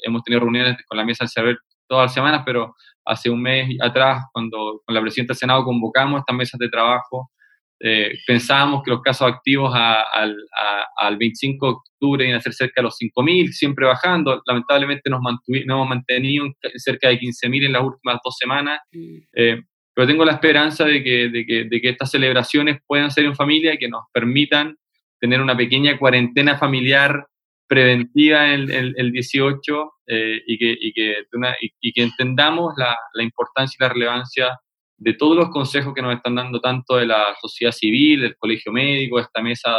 hemos 0.00 0.22
tenido 0.24 0.40
reuniones 0.40 0.76
con 0.88 0.98
la 0.98 1.04
mesa 1.04 1.24
del 1.24 1.28
saber 1.28 1.58
todas 1.86 2.06
las 2.06 2.14
semanas, 2.14 2.42
pero 2.44 2.74
hace 3.04 3.30
un 3.30 3.40
mes 3.40 3.76
atrás, 3.80 4.24
cuando 4.32 4.82
con 4.84 4.94
la 4.94 5.00
presidenta 5.00 5.32
del 5.32 5.38
Senado 5.38 5.64
convocamos 5.64 6.20
estas 6.20 6.36
mesas 6.36 6.58
de 6.58 6.68
trabajo 6.68 7.30
eh, 7.86 8.18
pensábamos 8.26 8.82
que 8.82 8.90
los 8.90 9.02
casos 9.02 9.30
activos 9.30 9.70
al 9.74 11.16
25 11.18 11.66
de 11.66 11.72
octubre 11.72 12.24
iban 12.24 12.38
a 12.38 12.40
ser 12.40 12.54
cerca 12.54 12.80
de 12.80 12.84
los 12.84 12.96
5.000, 12.98 13.52
siempre 13.52 13.84
bajando. 13.84 14.42
Lamentablemente 14.46 15.10
nos, 15.10 15.20
hemos 15.48 15.86
mantenido 15.86 16.46
cerca 16.76 17.10
de 17.10 17.20
15.000 17.20 17.66
en 17.66 17.72
las 17.72 17.82
últimas 17.82 18.20
dos 18.24 18.36
semanas. 18.38 18.80
Mm. 18.90 19.16
Eh, 19.34 19.62
pero 19.92 20.06
tengo 20.06 20.24
la 20.24 20.32
esperanza 20.32 20.86
de 20.86 21.04
que, 21.04 21.28
de, 21.28 21.44
que, 21.44 21.64
de 21.64 21.80
que, 21.82 21.90
estas 21.90 22.10
celebraciones 22.10 22.78
puedan 22.86 23.10
ser 23.10 23.26
en 23.26 23.36
familia 23.36 23.74
y 23.74 23.78
que 23.78 23.88
nos 23.90 24.04
permitan 24.14 24.78
tener 25.20 25.42
una 25.42 25.54
pequeña 25.54 25.98
cuarentena 25.98 26.56
familiar 26.56 27.26
preventiva 27.66 28.48
el, 28.54 28.94
el, 28.96 29.12
18 29.12 29.92
eh, 30.06 30.40
y, 30.46 30.58
que, 30.58 30.74
y, 30.80 30.92
que 30.94 31.16
y, 31.80 31.92
que 31.92 32.02
entendamos 32.02 32.72
la, 32.78 32.96
la 33.12 33.22
importancia 33.22 33.76
y 33.78 33.82
la 33.82 33.92
relevancia 33.92 34.58
de 34.96 35.14
todos 35.14 35.36
los 35.36 35.50
consejos 35.50 35.94
que 35.94 36.02
nos 36.02 36.14
están 36.14 36.34
dando 36.34 36.60
tanto 36.60 36.96
de 36.96 37.06
la 37.06 37.34
sociedad 37.40 37.72
civil, 37.72 38.22
del 38.22 38.36
colegio 38.36 38.72
médico, 38.72 39.18
esta 39.18 39.42
mesa, 39.42 39.76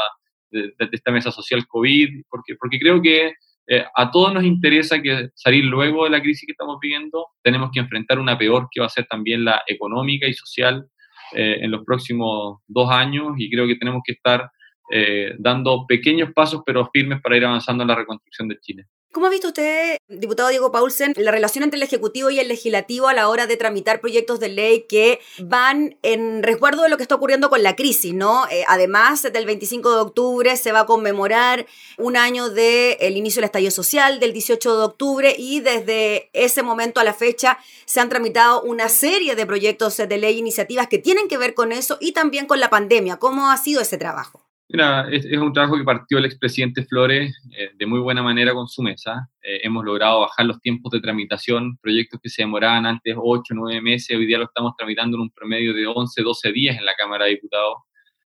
de, 0.52 0.74
esta 0.92 1.12
mesa 1.12 1.32
social 1.32 1.66
COVID, 1.68 2.24
porque, 2.30 2.56
porque 2.60 2.80
creo 2.80 3.02
que 3.02 3.34
eh, 3.68 3.84
a 3.96 4.12
todos 4.12 4.34
nos 4.34 4.44
interesa 4.44 5.02
que 5.02 5.30
salir 5.34 5.66
luego 5.66 6.04
de 6.04 6.12
la 6.12 6.22
crisis 6.22 6.46
que 6.46 6.52
estamos 6.52 6.78
viviendo, 6.80 7.28
tenemos 7.42 7.72
que 7.74 7.80
enfrentar 7.80 8.20
una 8.20 8.38
peor 8.38 8.68
que 8.70 8.80
va 8.80 8.86
a 8.86 8.90
ser 8.90 9.08
también 9.08 9.44
la 9.44 9.64
económica 9.68 10.28
y 10.28 10.34
social 10.34 10.86
eh, 11.34 11.58
en 11.62 11.72
los 11.72 11.84
próximos 11.84 12.60
dos 12.68 12.92
años 12.92 13.34
y 13.38 13.50
creo 13.50 13.66
que 13.66 13.76
tenemos 13.76 14.02
que 14.06 14.14
estar 14.14 14.52
eh, 14.92 15.34
dando 15.40 15.88
pequeños 15.88 16.32
pasos 16.34 16.62
pero 16.64 16.88
firmes 16.94 17.20
para 17.22 17.38
ir 17.38 17.46
avanzando 17.46 17.84
en 17.84 17.88
la 17.88 17.96
reconstrucción 17.96 18.48
de 18.48 18.60
Chile. 18.60 18.86
¿Cómo 19.16 19.28
ha 19.28 19.30
visto 19.30 19.48
usted, 19.48 19.96
diputado 20.10 20.50
Diego 20.50 20.74
Paulsen, 20.74 21.14
la 21.16 21.32
relación 21.32 21.64
entre 21.64 21.78
el 21.78 21.84
Ejecutivo 21.84 22.32
y 22.32 22.40
el 22.40 22.50
Legislativo 22.50 23.08
a 23.08 23.14
la 23.14 23.30
hora 23.30 23.48
de 23.48 23.56
tramitar 23.56 24.02
proyectos 24.02 24.42
de 24.42 24.50
ley 24.50 24.88
que 24.90 25.22
van 25.40 25.98
en 26.02 26.44
resguardo 26.44 26.84
de 26.84 26.90
lo 26.90 26.98
que 26.98 27.04
está 27.04 27.16
ocurriendo 27.16 27.50
con 27.50 27.64
la 27.64 27.78
crisis, 27.78 28.14
¿no? 28.14 28.46
Eh, 28.50 28.66
además, 28.68 29.24
del 29.24 29.46
25 29.46 29.90
de 29.90 30.02
octubre 30.02 30.58
se 30.58 30.74
va 30.74 30.82
a 30.82 30.86
conmemorar 30.86 31.66
un 31.98 32.18
año 32.18 32.50
del 32.50 33.16
inicio 33.16 33.40
del 33.40 33.46
estallido 33.46 33.72
social, 33.72 34.20
del 34.20 34.34
18 34.34 34.78
de 34.78 34.84
octubre, 34.84 35.34
y 35.38 35.62
desde 35.62 36.30
ese 36.34 36.62
momento 36.62 37.00
a 37.00 37.06
la 37.06 37.14
fecha 37.14 37.58
se 37.86 38.02
han 38.02 38.10
tramitado 38.10 38.64
una 38.64 38.90
serie 38.90 39.38
de 39.38 39.46
proyectos 39.46 39.96
de 39.96 40.18
ley, 40.18 40.38
iniciativas 40.38 40.90
que 40.90 40.98
tienen 40.98 41.30
que 41.30 41.38
ver 41.38 41.54
con 41.54 41.72
eso 41.72 41.98
y 42.02 42.12
también 42.12 42.48
con 42.48 42.60
la 42.60 42.70
pandemia. 42.70 43.16
¿Cómo 43.16 43.50
ha 43.50 43.56
sido 43.56 43.80
ese 43.80 43.98
trabajo? 43.98 44.45
Es, 44.68 45.26
un 45.38 45.54
trabajo 45.54 45.78
que 45.78 45.84
partió 45.84 46.18
el 46.18 46.26
expresidente 46.26 46.84
Flores 46.86 47.40
eh, 47.56 47.70
de 47.76 47.86
muy 47.86 48.00
buena 48.00 48.24
manera 48.24 48.52
con 48.54 48.68
su 48.68 48.82
mesa. 48.82 49.30
Eh, 49.42 49.60
hemos 49.64 49.86
logrado 49.86 50.22
bajar 50.22 50.48
los 50.48 50.60
tiempos 50.60 50.92
de 50.92 51.00
tramitación, 51.02 51.78
proyectos 51.78 52.20
que 52.22 52.30
se 52.30 52.42
demoraban 52.42 52.86
antes 52.88 53.16
8, 53.16 53.54
9 53.54 53.80
meses, 53.82 54.18
hoy 54.18 54.26
día 54.26 54.40
lo 54.40 54.46
estamos 54.46 54.74
tramitando 54.76 55.18
en 55.18 55.22
un 55.22 55.30
promedio 55.30 55.72
de 55.74 55.86
11, 55.86 56.20
12 56.22 56.52
días 56.52 56.78
en 56.78 56.86
la 56.86 56.96
Cámara 56.96 57.26
de 57.26 57.32
Diputados. 57.32 57.78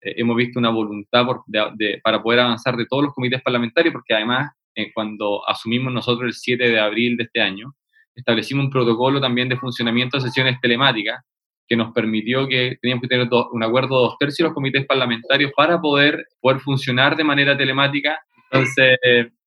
Eh, 0.02 0.14
hemos 0.18 0.36
visto 0.36 0.58
una 0.58 0.68
voluntad 0.68 1.26
para 2.02 2.22
poder 2.22 2.40
avanzar 2.40 2.76
de 2.76 2.84
todos 2.86 3.04
los 3.04 3.14
comités 3.14 3.40
parlamentarios, 3.42 3.92
porque 3.92 4.14
además, 4.14 4.52
cuando 4.94 5.48
asumimos 5.48 5.92
nosotros 5.92 6.28
el 6.28 6.34
7 6.34 6.68
de 6.68 6.78
abril 6.78 7.16
de 7.16 7.24
este 7.24 7.40
año, 7.40 7.74
establecimos 8.14 8.66
un 8.66 8.70
protocolo 8.70 9.20
también 9.20 9.48
de 9.48 9.56
funcionamiento 9.56 10.18
de 10.18 10.24
sesiones 10.24 10.60
telemáticas 10.60 11.24
que 11.68 11.76
nos 11.76 11.92
permitió 11.92 12.48
que 12.48 12.78
teníamos 12.80 13.02
que 13.02 13.08
tener 13.08 13.28
un 13.52 13.62
acuerdo 13.62 13.96
de 13.96 14.08
dos 14.08 14.18
tercios 14.18 14.38
de 14.38 14.44
los 14.44 14.54
comités 14.54 14.86
parlamentarios 14.86 15.52
para 15.54 15.80
poder, 15.80 16.26
poder 16.40 16.60
funcionar 16.60 17.14
de 17.14 17.24
manera 17.24 17.56
telemática. 17.56 18.18
Entonces, 18.50 18.98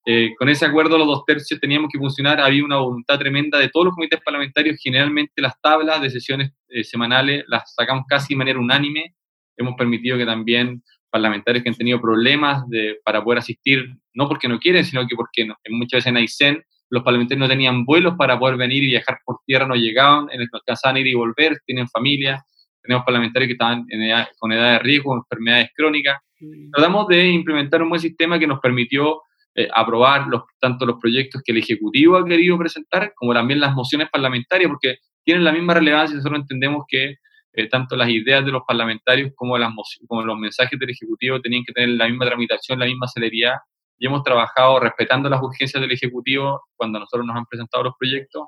eh, 0.06 0.34
con 0.38 0.50
ese 0.50 0.66
acuerdo 0.66 0.98
los 0.98 1.08
dos 1.08 1.26
tercios 1.26 1.60
teníamos 1.60 1.90
que 1.92 2.00
funcionar, 2.00 2.40
había 2.40 2.64
una 2.64 2.78
voluntad 2.78 3.20
tremenda 3.20 3.60
de 3.60 3.70
todos 3.70 3.88
los 3.88 3.96
comités 3.96 4.20
parlamentarios, 4.24 4.80
generalmente 4.82 5.42
las 5.42 5.60
tablas 5.62 6.02
de 6.02 6.10
sesiones 6.10 6.52
eh, 6.70 6.84
semanales 6.84 7.44
las 7.48 7.74
sacamos 7.76 8.06
casi 8.08 8.34
de 8.34 8.38
manera 8.38 8.60
unánime, 8.60 9.16
hemos 9.58 9.76
permitido 9.76 10.18
que 10.18 10.26
también 10.26 10.84
parlamentarios 11.12 11.64
que 11.64 11.70
han 11.70 11.76
tenido 11.76 12.02
problemas 12.02 12.68
de, 12.70 12.98
para 13.04 13.24
poder 13.24 13.40
asistir, 13.40 13.86
no 14.14 14.28
porque 14.28 14.48
no 14.48 14.60
quieren, 14.60 14.86
sino 14.86 15.06
que 15.08 15.16
porque 15.16 15.48
muchas 15.70 15.98
veces 15.98 16.08
en 16.08 16.18
Aysén 16.18 16.64
los 16.92 17.04
parlamentarios 17.04 17.40
no 17.40 17.48
tenían 17.48 17.86
vuelos 17.86 18.16
para 18.18 18.38
poder 18.38 18.58
venir 18.58 18.84
y 18.84 18.88
viajar 18.88 19.20
por 19.26 19.40
tierra, 19.46 19.66
no 19.66 19.76
llegaban, 19.76 20.26
no 20.26 20.46
alcanzaban 20.52 20.98
a 20.98 21.00
ir 21.00 21.08
y 21.08 21.14
volver, 21.14 21.58
tienen 21.66 21.88
familia, 21.88 22.44
tenemos 22.84 23.06
parlamentarios 23.06 23.48
que 23.48 23.54
estaban 23.54 23.86
con 24.38 24.52
edad 24.52 24.74
de 24.74 24.80
riesgo, 24.80 25.16
enfermedades 25.16 25.70
crónicas. 25.76 26.18
Mm. 26.40 26.72
Tratamos 26.72 27.08
de 27.08 27.30
implementar 27.30 27.82
un 27.82 27.90
buen 27.90 28.02
sistema 28.02 28.38
que 28.38 28.46
nos 28.46 28.60
permitió 28.60 29.22
eh, 29.56 29.70
aprobar 29.74 30.28
los, 30.28 30.44
tanto 30.60 30.86
los 30.86 31.00
proyectos 31.00 31.42
que 31.46 31.54
el 31.54 31.60
Ejecutivo 31.60 32.18
ha 32.18 32.26
querido 32.26 32.58
presentar, 32.58 33.14
como 33.16 33.34
también 33.34 33.62
las 33.62 33.74
mociones 33.74 34.10
parlamentarias, 34.12 34.70
porque 34.70 34.98
tienen 35.24 35.46
la 35.46 35.54
misma 35.54 35.76
relevancia. 35.76 36.18
Nosotros 36.18 36.42
entendemos 36.42 36.84
que 36.90 37.16
eh, 37.54 37.70
tanto 37.70 37.96
las 37.96 38.10
ideas 38.10 38.44
de 38.44 38.52
los 38.52 38.64
parlamentarios 38.68 39.32
como, 39.36 39.58
las, 39.58 39.72
como 40.08 40.24
los 40.24 40.38
mensajes 40.38 40.78
del 40.78 40.90
Ejecutivo 40.90 41.40
tenían 41.40 41.64
que 41.64 41.72
tener 41.72 41.90
la 41.92 42.10
misma 42.10 42.26
tramitación, 42.26 42.80
la 42.80 42.86
misma 42.86 43.08
celeridad 43.08 43.56
y 44.02 44.08
hemos 44.08 44.24
trabajado 44.24 44.80
respetando 44.80 45.30
las 45.30 45.44
urgencias 45.44 45.80
del 45.80 45.92
Ejecutivo 45.92 46.64
cuando 46.76 46.98
nosotros 46.98 47.24
nos 47.24 47.38
han 47.38 47.46
presentado 47.46 47.84
los 47.84 47.94
proyectos. 48.00 48.48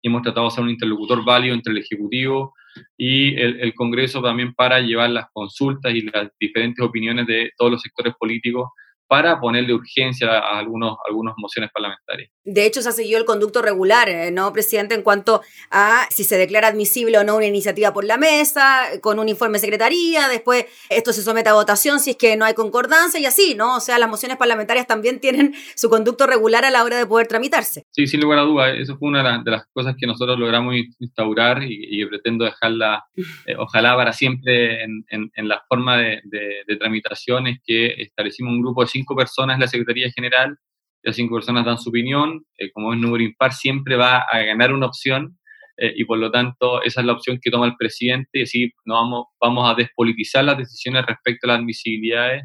Y 0.00 0.08
hemos 0.08 0.22
tratado 0.22 0.46
de 0.46 0.52
ser 0.52 0.64
un 0.64 0.70
interlocutor 0.70 1.22
válido 1.22 1.54
entre 1.54 1.72
el 1.72 1.80
Ejecutivo 1.80 2.54
y 2.96 3.38
el, 3.38 3.60
el, 3.60 3.74
Congreso 3.74 4.22
también 4.22 4.54
para 4.54 4.80
llevar 4.80 5.10
las 5.10 5.26
consultas 5.34 5.92
y 5.94 6.00
las 6.00 6.30
diferentes 6.40 6.82
opiniones 6.82 7.26
de 7.26 7.50
todos 7.58 7.72
los 7.72 7.82
sectores 7.82 8.14
políticos 8.18 8.70
para 9.10 9.40
ponerle 9.40 9.74
urgencia 9.74 10.38
a 10.38 10.60
algunos, 10.60 10.96
algunas 11.08 11.34
mociones 11.36 11.72
parlamentarias. 11.74 12.30
De 12.44 12.64
hecho, 12.64 12.80
se 12.80 12.90
ha 12.90 12.92
seguido 12.92 13.18
el 13.18 13.24
conducto 13.24 13.60
regular, 13.60 14.08
eh, 14.08 14.30
¿no, 14.30 14.52
presidente? 14.52 14.94
En 14.94 15.02
cuanto 15.02 15.42
a 15.68 16.06
si 16.10 16.22
se 16.22 16.38
declara 16.38 16.68
admisible 16.68 17.18
o 17.18 17.24
no 17.24 17.36
una 17.36 17.46
iniciativa 17.46 17.92
por 17.92 18.04
la 18.04 18.16
mesa, 18.18 18.84
con 19.02 19.18
un 19.18 19.28
informe 19.28 19.56
de 19.56 19.62
secretaría, 19.62 20.28
después 20.28 20.66
esto 20.88 21.12
se 21.12 21.22
somete 21.22 21.48
a 21.48 21.54
votación 21.54 21.98
si 21.98 22.10
es 22.10 22.16
que 22.16 22.36
no 22.36 22.44
hay 22.44 22.54
concordancia 22.54 23.18
y 23.18 23.26
así, 23.26 23.56
¿no? 23.56 23.78
O 23.78 23.80
sea, 23.80 23.98
las 23.98 24.08
mociones 24.08 24.38
parlamentarias 24.38 24.86
también 24.86 25.18
tienen 25.18 25.54
su 25.74 25.90
conducto 25.90 26.28
regular 26.28 26.64
a 26.64 26.70
la 26.70 26.84
hora 26.84 26.96
de 26.96 27.04
poder 27.04 27.26
tramitarse. 27.26 27.86
Sí, 27.90 28.06
sin 28.06 28.20
lugar 28.20 28.38
a 28.38 28.42
duda, 28.42 28.70
eso 28.70 28.96
fue 28.96 29.08
una 29.08 29.42
de 29.42 29.50
las 29.50 29.64
cosas 29.72 29.96
que 29.98 30.06
nosotros 30.06 30.38
logramos 30.38 30.76
instaurar 31.00 31.64
y, 31.64 32.06
pretendo 32.06 32.44
dejarla, 32.44 33.06
eh, 33.44 33.56
ojalá 33.58 33.96
para 33.96 34.12
siempre, 34.12 34.84
en, 34.84 35.04
en, 35.08 35.48
la 35.48 35.64
forma 35.68 35.98
de, 35.98 36.20
de, 36.24 36.62
de 36.64 36.76
tramitación, 36.76 37.48
es 37.48 37.58
que 37.64 37.88
establecimos 37.98 38.52
un 38.52 38.62
grupo 38.62 38.82
de 38.82 38.88
cinco 39.00 39.16
personas 39.16 39.54
en 39.54 39.60
la 39.60 39.68
Secretaría 39.68 40.10
General, 40.14 40.56
las 41.02 41.16
cinco 41.16 41.36
personas 41.36 41.64
dan 41.64 41.78
su 41.78 41.88
opinión, 41.88 42.44
eh, 42.58 42.70
como 42.72 42.92
es 42.92 43.00
número 43.00 43.24
impar, 43.24 43.52
siempre 43.52 43.96
va 43.96 44.18
a 44.18 44.42
ganar 44.42 44.72
una 44.72 44.86
opción 44.86 45.38
eh, 45.78 45.92
y 45.96 46.04
por 46.04 46.18
lo 46.18 46.30
tanto 46.30 46.82
esa 46.82 47.00
es 47.00 47.06
la 47.06 47.14
opción 47.14 47.38
que 47.40 47.50
toma 47.50 47.66
el 47.66 47.76
presidente 47.76 48.44
y 48.52 48.70
no 48.84 48.94
vamos, 48.94 49.24
vamos 49.40 49.70
a 49.70 49.74
despolitizar 49.74 50.44
las 50.44 50.58
decisiones 50.58 51.06
respecto 51.06 51.46
a 51.46 51.48
las 51.48 51.58
admisibilidades 51.60 52.42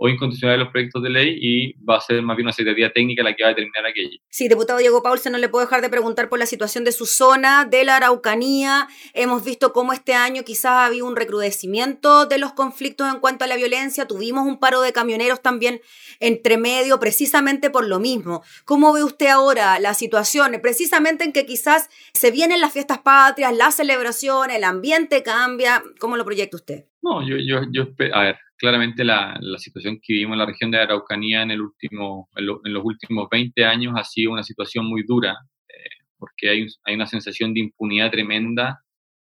o 0.00 0.08
incondicional 0.08 0.56
de 0.56 0.64
los 0.64 0.72
proyectos 0.72 1.02
de 1.02 1.10
ley 1.10 1.36
y 1.40 1.72
va 1.84 1.96
a 1.96 2.00
ser 2.00 2.22
más 2.22 2.36
bien 2.36 2.46
una 2.46 2.52
secretaría 2.52 2.92
técnica 2.92 3.24
la 3.24 3.34
que 3.34 3.42
va 3.42 3.48
a 3.48 3.50
determinar 3.50 3.84
aquello. 3.84 4.16
Sí, 4.30 4.48
diputado 4.48 4.78
Diego 4.78 5.02
Paulsen, 5.02 5.32
no 5.32 5.38
le 5.38 5.48
puedo 5.48 5.64
dejar 5.64 5.82
de 5.82 5.90
preguntar 5.90 6.28
por 6.28 6.38
la 6.38 6.46
situación 6.46 6.84
de 6.84 6.92
su 6.92 7.04
zona, 7.04 7.64
de 7.64 7.82
la 7.82 7.96
Araucanía. 7.96 8.86
Hemos 9.12 9.44
visto 9.44 9.72
cómo 9.72 9.92
este 9.92 10.14
año 10.14 10.44
quizás 10.44 10.70
ha 10.70 10.86
habido 10.86 11.04
un 11.04 11.16
recrudecimiento 11.16 12.26
de 12.26 12.38
los 12.38 12.52
conflictos 12.52 13.12
en 13.12 13.18
cuanto 13.18 13.44
a 13.44 13.48
la 13.48 13.56
violencia. 13.56 14.06
Tuvimos 14.06 14.46
un 14.46 14.60
paro 14.60 14.82
de 14.82 14.92
camioneros 14.92 15.42
también 15.42 15.80
entre 16.20 16.58
medio, 16.58 17.00
precisamente 17.00 17.68
por 17.68 17.84
lo 17.84 17.98
mismo. 17.98 18.44
¿Cómo 18.64 18.92
ve 18.92 19.02
usted 19.02 19.26
ahora 19.26 19.80
la 19.80 19.94
situación? 19.94 20.56
Precisamente 20.62 21.24
en 21.24 21.32
que 21.32 21.44
quizás 21.44 21.90
se 22.12 22.30
vienen 22.30 22.60
las 22.60 22.72
fiestas 22.72 22.98
patrias, 22.98 23.52
la 23.52 23.72
celebración, 23.72 24.52
el 24.52 24.62
ambiente 24.62 25.24
cambia. 25.24 25.82
¿Cómo 25.98 26.16
lo 26.16 26.24
proyecta 26.24 26.56
usted? 26.56 26.84
No, 27.02 27.26
yo, 27.26 27.36
yo, 27.36 27.62
yo, 27.72 27.88
a 28.12 28.22
ver, 28.22 28.38
claramente 28.58 29.04
la, 29.04 29.38
la, 29.40 29.58
situación 29.58 30.00
que 30.02 30.12
vivimos 30.12 30.34
en 30.34 30.38
la 30.40 30.46
región 30.46 30.70
de 30.70 30.78
Araucanía 30.78 31.42
en, 31.42 31.52
el 31.52 31.60
último, 31.62 32.28
en, 32.36 32.46
los 32.46 32.84
últimos 32.84 33.28
20 33.30 33.64
años 33.64 33.94
ha 33.96 34.04
sido 34.04 34.32
una 34.32 34.42
situación 34.42 34.84
muy 34.86 35.04
dura, 35.06 35.36
eh, 35.68 36.04
porque 36.18 36.50
hay, 36.50 36.66
hay, 36.84 36.94
una 36.94 37.06
sensación 37.06 37.54
de 37.54 37.60
impunidad 37.60 38.10
tremenda 38.10 38.82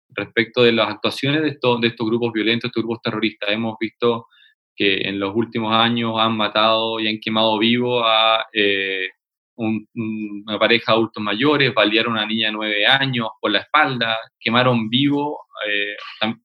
respecto 0.10 0.63
de 0.63 0.72
las 0.72 0.89
actuaciones 0.89 1.42
de 1.42 1.50
estos, 1.50 1.82
de 1.82 1.89
estos 1.89 2.08
grupos 2.08 2.32
violentos, 2.32 2.70
estos 2.70 2.84
grupos 2.84 3.01
terroristas. 3.04 3.50
Hemos 3.50 3.75
visto 3.80 4.27
que 4.75 5.08
en 5.08 5.20
los 5.20 5.36
últimos 5.36 5.74
años 5.74 6.13
han 6.18 6.36
matado 6.36 7.00
y 7.00 7.08
han 7.08 7.20
quemado 7.20 7.58
vivo 7.60 8.06
a 8.06 8.46
eh, 8.54 9.10
una 9.56 10.60
pareja 10.60 10.92
de 10.92 10.98
adultos 10.98 11.24
mayores, 11.24 11.74
balearon 11.74 12.14
a 12.14 12.20
una 12.20 12.28
niña 12.28 12.48
de 12.48 12.54
nueve 12.54 12.86
años 12.86 13.30
por 13.40 13.52
la 13.52 13.60
espalda, 13.60 14.18
quemaron 14.40 14.90
vivo, 14.90 15.40
eh, 15.68 15.96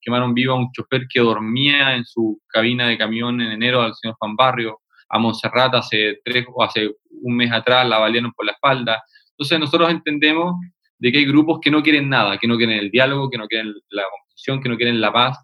quemaron 0.00 0.34
vivo 0.34 0.54
a 0.54 0.56
un 0.56 0.70
chofer 0.72 1.06
que 1.12 1.20
dormía 1.20 1.94
en 1.94 2.04
su 2.04 2.40
cabina 2.48 2.86
de 2.88 2.98
camión 2.98 3.40
en 3.40 3.52
enero 3.52 3.82
al 3.82 3.94
señor 3.94 4.16
Juan 4.18 4.36
Barrio, 4.36 4.80
a 5.08 5.18
Montserrat 5.18 5.74
hace 5.74 6.20
tres 6.24 6.46
o 6.52 6.62
hace 6.62 6.90
un 7.22 7.36
mes 7.36 7.52
atrás 7.52 7.88
la 7.88 7.98
balearon 7.98 8.32
por 8.32 8.46
la 8.46 8.52
espalda. 8.52 9.02
Entonces 9.32 9.58
nosotros 9.58 9.90
entendemos 9.90 10.54
de 10.98 11.10
que 11.10 11.18
hay 11.18 11.24
grupos 11.24 11.58
que 11.60 11.70
no 11.70 11.82
quieren 11.82 12.08
nada, 12.08 12.38
que 12.38 12.46
no 12.46 12.56
quieren 12.56 12.78
el 12.78 12.90
diálogo, 12.90 13.30
que 13.30 13.38
no 13.38 13.46
quieren 13.46 13.74
la 13.88 14.04
confusión, 14.10 14.62
que 14.62 14.68
no 14.68 14.76
quieren 14.76 15.00
la 15.00 15.12
paz, 15.12 15.38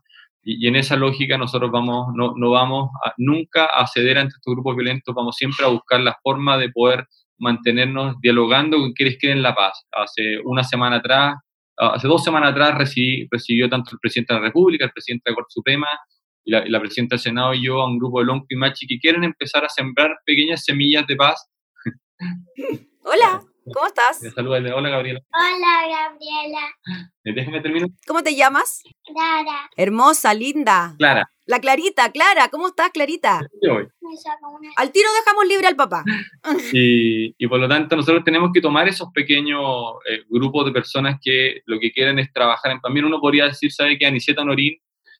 y, 0.48 0.68
en 0.68 0.76
esa 0.76 0.94
lógica 0.94 1.36
nosotros 1.36 1.72
vamos, 1.72 2.14
no, 2.14 2.34
no 2.36 2.50
vamos 2.50 2.90
nunca 3.16 3.66
a 3.66 3.84
ceder 3.88 4.16
ante 4.16 4.34
estos 4.36 4.54
grupos 4.54 4.76
violentos, 4.76 5.12
vamos 5.12 5.34
siempre 5.34 5.66
a 5.66 5.70
buscar 5.70 6.00
la 6.00 6.16
forma 6.22 6.56
de 6.56 6.70
poder 6.70 7.04
mantenernos 7.38 8.16
dialogando 8.20 8.78
con 8.78 8.92
quienes 8.92 9.18
quieren 9.18 9.42
la 9.42 9.54
paz. 9.54 9.86
Hace 9.92 10.38
una 10.44 10.64
semana 10.64 10.96
atrás, 10.96 11.36
ah, 11.78 11.92
hace 11.94 12.08
dos 12.08 12.22
semanas 12.24 12.52
atrás 12.52 12.76
recibió 12.76 13.68
tanto 13.68 13.90
el 13.92 13.98
presidente 13.98 14.34
de 14.34 14.40
la 14.40 14.46
República, 14.46 14.84
el 14.84 14.92
presidente 14.92 15.24
de 15.26 15.32
la 15.32 15.36
Corte 15.36 15.52
Suprema 15.52 15.88
y 16.44 16.52
la, 16.52 16.80
presidenta 16.80 17.16
del 17.16 17.20
Senado 17.20 17.54
y 17.54 17.64
yo 17.64 17.80
a 17.80 17.86
un 17.86 17.98
grupo 17.98 18.20
de 18.20 18.26
Lonco 18.26 18.46
y 18.48 18.56
Machi 18.56 18.86
que 18.86 18.98
quieren 18.98 19.24
empezar 19.24 19.64
a 19.64 19.68
sembrar 19.68 20.16
pequeñas 20.24 20.64
semillas 20.64 21.06
de 21.06 21.16
paz. 21.16 21.50
Hola, 23.02 23.42
¿cómo 23.72 23.86
estás? 23.86 24.20
Hola, 24.36 24.88
Gabriela. 24.90 25.20
Hola, 25.32 25.88
Gabriela. 25.88 26.74
Eh, 27.24 27.32
déjame 27.34 27.60
terminar. 27.60 27.88
¿Cómo 28.06 28.22
te 28.22 28.34
llamas? 28.34 28.82
Clara. 29.04 29.70
Hermosa, 29.76 30.34
linda. 30.34 30.94
Clara. 30.98 31.30
La 31.46 31.60
Clarita, 31.60 32.10
Clara, 32.10 32.48
¿cómo 32.48 32.66
estás, 32.68 32.90
Clarita? 32.90 33.38
Al 34.76 34.92
tiro 34.92 35.08
dejamos 35.20 35.46
libre 35.46 35.68
al 35.68 35.76
papá. 35.76 36.04
Y, 36.72 37.34
y 37.38 37.46
por 37.46 37.60
lo 37.60 37.68
tanto 37.68 37.94
nosotros 37.96 38.24
tenemos 38.24 38.50
que 38.52 38.60
tomar 38.60 38.88
esos 38.88 39.08
pequeños 39.12 39.62
eh, 40.10 40.22
grupos 40.28 40.66
de 40.66 40.72
personas 40.72 41.18
que 41.22 41.62
lo 41.66 41.78
que 41.78 41.92
quieren 41.92 42.18
es 42.18 42.32
trabajar. 42.32 42.72
En, 42.72 42.80
también 42.80 43.06
uno 43.06 43.20
podría 43.20 43.44
decir, 43.44 43.72
¿sabe 43.72 43.96
que 43.96 44.06
Aniceta 44.06 44.44
Norín 44.44 44.76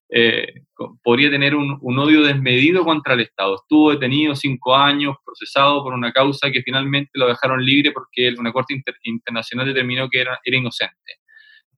eh, 0.09 0.63
podría 1.03 1.31
tener 1.31 1.55
un, 1.55 1.79
un, 1.81 1.99
odio 1.99 2.23
desmedido 2.23 2.85
contra 2.85 3.15
el 3.15 3.21
Estado? 3.21 3.57
Estuvo 3.57 3.91
detenido 3.91 4.35
cinco 4.35 4.77
años, 4.77 5.17
procesado 5.25 5.83
por 5.83 5.95
una 5.95 6.13
causa 6.13 6.51
que 6.51 6.63
finalmente 6.63 7.11
lo 7.15 7.27
dejaron 7.27 7.65
libre 7.65 7.93
porque 7.93 8.35
una 8.39 8.53
corte 8.53 8.81
internacional 9.03 9.67
determinó 9.67 10.09
que 10.09 10.21
era, 10.21 10.39
era 10.45 10.57
inocente. 10.57 11.21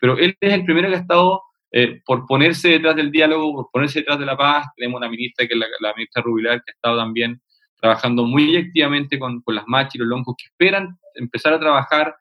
Pero 0.01 0.19
él 0.19 0.37
es 0.41 0.53
el 0.53 0.65
primero 0.65 0.89
que 0.89 0.97
ha 0.97 1.01
estado 1.01 1.43
eh, 1.71 2.01
por 2.05 2.27
ponerse 2.27 2.69
detrás 2.69 2.97
del 2.97 3.11
diálogo, 3.11 3.55
por 3.55 3.71
ponerse 3.73 4.01
detrás 4.01 4.19
de 4.19 4.27
la 4.27 4.37
paz. 4.37 4.67
Tenemos 4.77 4.99
una 4.99 5.09
ministra, 5.09 5.47
que 5.47 5.55
es 5.55 5.61
la, 5.81 5.95
ministra 5.95 6.23
Rubilar, 6.23 6.63
que 6.65 6.71
ha 6.71 6.75
estado 6.75 6.99
también 6.99 7.41
trabajando 7.81 8.25
muy 8.25 8.57
activamente 8.57 9.19
con, 9.19 9.41
con 9.43 9.55
las 9.55 9.65
machis 9.67 9.97
y 9.97 9.99
los 9.99 10.09
loncos 10.09 10.35
que 10.37 10.47
esperan 10.47 10.99
empezar 11.15 11.53
a 11.53 11.61
trabajar 11.61 12.15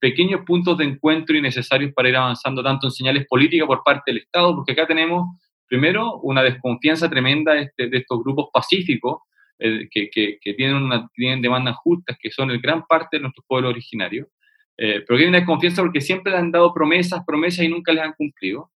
pequeños 0.00 0.42
puntos 0.46 0.78
de 0.78 0.84
encuentro 0.84 1.36
y 1.36 1.42
necesarios 1.42 1.92
para 1.92 2.08
ir 2.08 2.16
avanzando 2.16 2.62
tanto 2.62 2.86
en 2.86 2.92
señales 2.92 3.26
políticas 3.26 3.66
por 3.66 3.82
parte 3.82 4.10
del 4.10 4.22
Estado, 4.22 4.54
porque 4.54 4.72
acá 4.72 4.86
tenemos 4.86 5.36
primero 5.72 6.20
una 6.20 6.42
desconfianza 6.42 7.08
tremenda 7.08 7.54
de, 7.54 7.62
este, 7.62 7.88
estos 7.96 8.22
grupos 8.22 8.50
pacíficos 8.52 9.22
eh, 9.58 9.88
que, 9.90 10.54
tienen, 10.54 10.76
una, 10.76 11.08
tienen 11.14 11.40
demandas 11.40 11.76
justas, 11.76 12.18
que 12.20 12.30
son 12.30 12.50
el 12.50 12.60
gran 12.60 12.82
parte 12.86 13.16
de 13.16 13.22
nuestros 13.22 13.46
pueblos 13.48 13.70
originarios, 13.70 14.28
eh, 14.76 15.02
pero 15.06 15.16
que 15.16 15.22
hay 15.22 15.28
una 15.30 15.38
desconfianza 15.38 15.80
porque 15.80 16.02
siempre 16.02 16.30
le 16.30 16.38
han 16.40 16.52
dado 16.52 16.74
promesas, 16.74 17.22
promesas 17.26 17.64
y 17.64 17.68
nunca 17.68 17.90
les 17.94 18.04
han 18.04 18.12
cumplido 18.12 18.70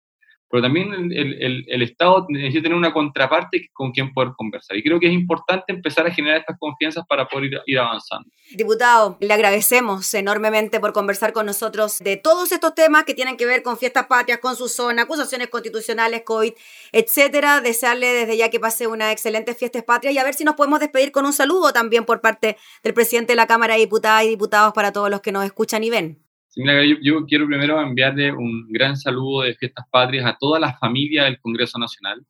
pero 0.49 0.61
también 0.61 0.93
el, 0.93 1.33
el, 1.41 1.65
el, 1.67 1.81
Estado 1.81 2.25
necesita 2.29 2.63
tener 2.63 2.77
una 2.77 2.93
contraparte 2.93 3.69
con 3.73 3.91
quien 3.91 4.13
poder 4.13 4.33
conversar. 4.37 4.77
Y 4.77 4.83
creo 4.83 4.99
que 4.99 5.07
es 5.07 5.13
importante 5.13 5.73
empezar 5.73 6.05
a 6.05 6.11
generar 6.11 6.39
estas 6.39 6.57
confianzas 6.59 7.03
para 7.07 7.27
poder 7.27 7.45
ir, 7.45 7.59
ir, 7.65 7.79
avanzando. 7.79 8.29
Diputado, 8.51 9.17
le 9.19 9.33
agradecemos 9.33 10.13
enormemente 10.13 10.79
por 10.79 10.93
conversar 10.93 11.33
con 11.33 11.47
nosotros 11.47 11.99
de 11.99 12.17
todos 12.17 12.51
estos 12.51 12.75
temas 12.75 13.05
que 13.05 13.13
tienen 13.13 13.37
que 13.37 13.45
ver 13.45 13.63
con 13.63 13.77
fiestas 13.77 14.05
patrias, 14.05 14.39
con 14.39 14.55
su 14.55 14.69
zona, 14.69 15.03
acusaciones 15.03 15.49
constitucionales, 15.49 16.21
COVID, 16.23 16.53
etcétera. 16.91 17.61
Desearle 17.61 18.07
desde 18.07 18.37
ya 18.37 18.49
que 18.49 18.59
pase 18.59 18.87
una 18.87 19.11
excelente 19.11 19.55
fiestas 19.55 19.83
patrias 19.83 20.13
y 20.13 20.19
a 20.19 20.23
ver 20.23 20.35
si 20.35 20.43
nos 20.43 20.55
podemos 20.55 20.79
despedir 20.79 21.11
con 21.11 21.25
un 21.25 21.33
saludo 21.33 21.73
también 21.73 22.05
por 22.05 22.21
parte 22.21 22.57
del 22.83 22.93
presidente 22.93 23.33
de 23.33 23.37
la 23.37 23.47
Cámara 23.47 23.73
de 23.73 23.81
Diputadas 23.81 24.23
y 24.23 24.29
Diputados 24.29 24.73
para 24.73 24.91
todos 24.91 25.09
los 25.09 25.21
que 25.21 25.31
nos 25.31 25.43
escuchan 25.43 25.83
y 25.83 25.89
ven. 25.89 26.24
Yo, 26.55 26.63
yo, 27.01 27.25
quiero 27.25 27.47
primero 27.47 27.81
enviarle 27.81 28.31
un 28.31 28.67
gran 28.69 28.95
saludo 28.95 29.41
de 29.41 29.55
Fiestas 29.55 29.85
Patrias 29.91 30.25
a 30.25 30.37
toda 30.39 30.57
la 30.59 30.77
familia 30.77 31.25
del 31.25 31.39
Congreso 31.39 31.77
Nacional. 31.77 32.25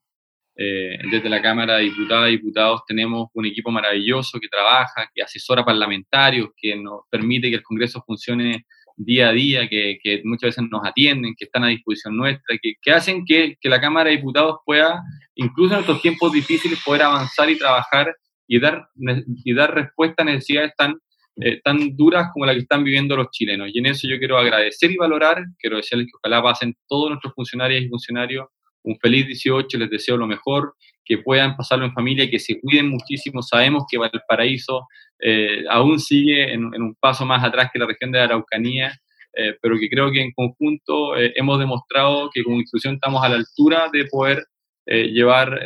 Eh, 0.57 0.97
desde 1.11 1.29
la 1.29 1.41
Cámara 1.41 1.77
de 1.77 1.83
Diputadas 1.83 2.29
y 2.29 2.37
Diputados 2.37 2.81
tenemos 2.87 3.27
un 3.33 3.45
equipo 3.45 3.71
maravilloso 3.71 4.39
que 4.39 4.47
trabaja, 4.47 5.11
que 5.13 5.21
asesora 5.21 5.65
parlamentarios, 5.65 6.49
que 6.55 6.75
nos 6.75 7.01
permite 7.09 7.49
que 7.49 7.57
el 7.57 7.63
Congreso 7.63 8.03
funcione 8.07 8.65
día 8.97 9.29
a 9.29 9.33
día, 9.33 9.67
que, 9.67 10.21
muchas 10.23 10.55
veces 10.55 10.63
nos 10.71 10.85
atienden, 10.85 11.35
que 11.37 11.45
están 11.45 11.65
a 11.65 11.67
disposición 11.67 12.17
nuestra, 12.17 12.57
que, 12.59 12.73
que 12.81 12.91
hacen 12.91 13.25
que, 13.25 13.57
que, 13.59 13.69
la 13.69 13.81
Cámara 13.81 14.09
de 14.09 14.15
Diputados 14.15 14.57
pueda, 14.65 15.03
incluso 15.35 15.75
en 15.75 15.81
estos 15.81 16.01
tiempos 16.01 16.31
difíciles, 16.31 16.81
poder 16.83 17.03
avanzar 17.03 17.49
y 17.49 17.57
trabajar 17.57 18.15
y 18.47 18.59
dar, 18.59 18.87
y 19.43 19.53
dar 19.53 19.75
respuesta 19.75 20.23
a 20.23 20.25
necesidades 20.25 20.73
tan 20.77 20.95
eh, 21.37 21.59
tan 21.63 21.95
duras 21.95 22.29
como 22.33 22.45
la 22.45 22.53
que 22.53 22.59
están 22.59 22.83
viviendo 22.83 23.15
los 23.15 23.29
chilenos. 23.31 23.69
Y 23.73 23.79
en 23.79 23.87
eso 23.87 24.07
yo 24.07 24.17
quiero 24.17 24.37
agradecer 24.37 24.91
y 24.91 24.97
valorar, 24.97 25.43
quiero 25.59 25.77
decirles 25.77 26.07
que 26.07 26.17
ojalá 26.21 26.41
pasen 26.43 26.75
todos 26.87 27.09
nuestros 27.09 27.33
funcionarios 27.33 27.83
y 27.83 27.89
funcionarios 27.89 28.47
un 28.85 28.97
feliz 28.99 29.27
18, 29.27 29.77
les 29.77 29.89
deseo 29.89 30.17
lo 30.17 30.27
mejor, 30.27 30.75
que 31.03 31.17
puedan 31.17 31.55
pasarlo 31.55 31.85
en 31.85 31.93
familia, 31.93 32.29
que 32.29 32.39
se 32.39 32.59
cuiden 32.59 32.89
muchísimo. 32.89 33.41
Sabemos 33.41 33.83
que 33.89 33.97
Valparaíso 33.97 34.87
eh, 35.19 35.63
aún 35.69 35.99
sigue 35.99 36.53
en, 36.53 36.65
un 36.65 36.95
paso 36.99 37.25
más 37.25 37.43
atrás 37.43 37.69
que 37.71 37.79
la 37.79 37.87
región 37.87 38.11
de 38.11 38.19
Araucanía, 38.19 38.93
eh, 39.33 39.55
pero 39.61 39.77
que 39.77 39.89
creo 39.89 40.11
que 40.11 40.21
en 40.21 40.31
conjunto 40.31 41.17
eh, 41.17 41.33
hemos 41.35 41.59
demostrado 41.59 42.29
que 42.33 42.43
como 42.43 42.57
institución 42.57 42.95
estamos 42.95 43.23
a 43.23 43.29
la 43.29 43.35
altura 43.35 43.89
de 43.91 44.05
poder 44.05 44.45
eh, 44.85 45.07
llevar 45.07 45.59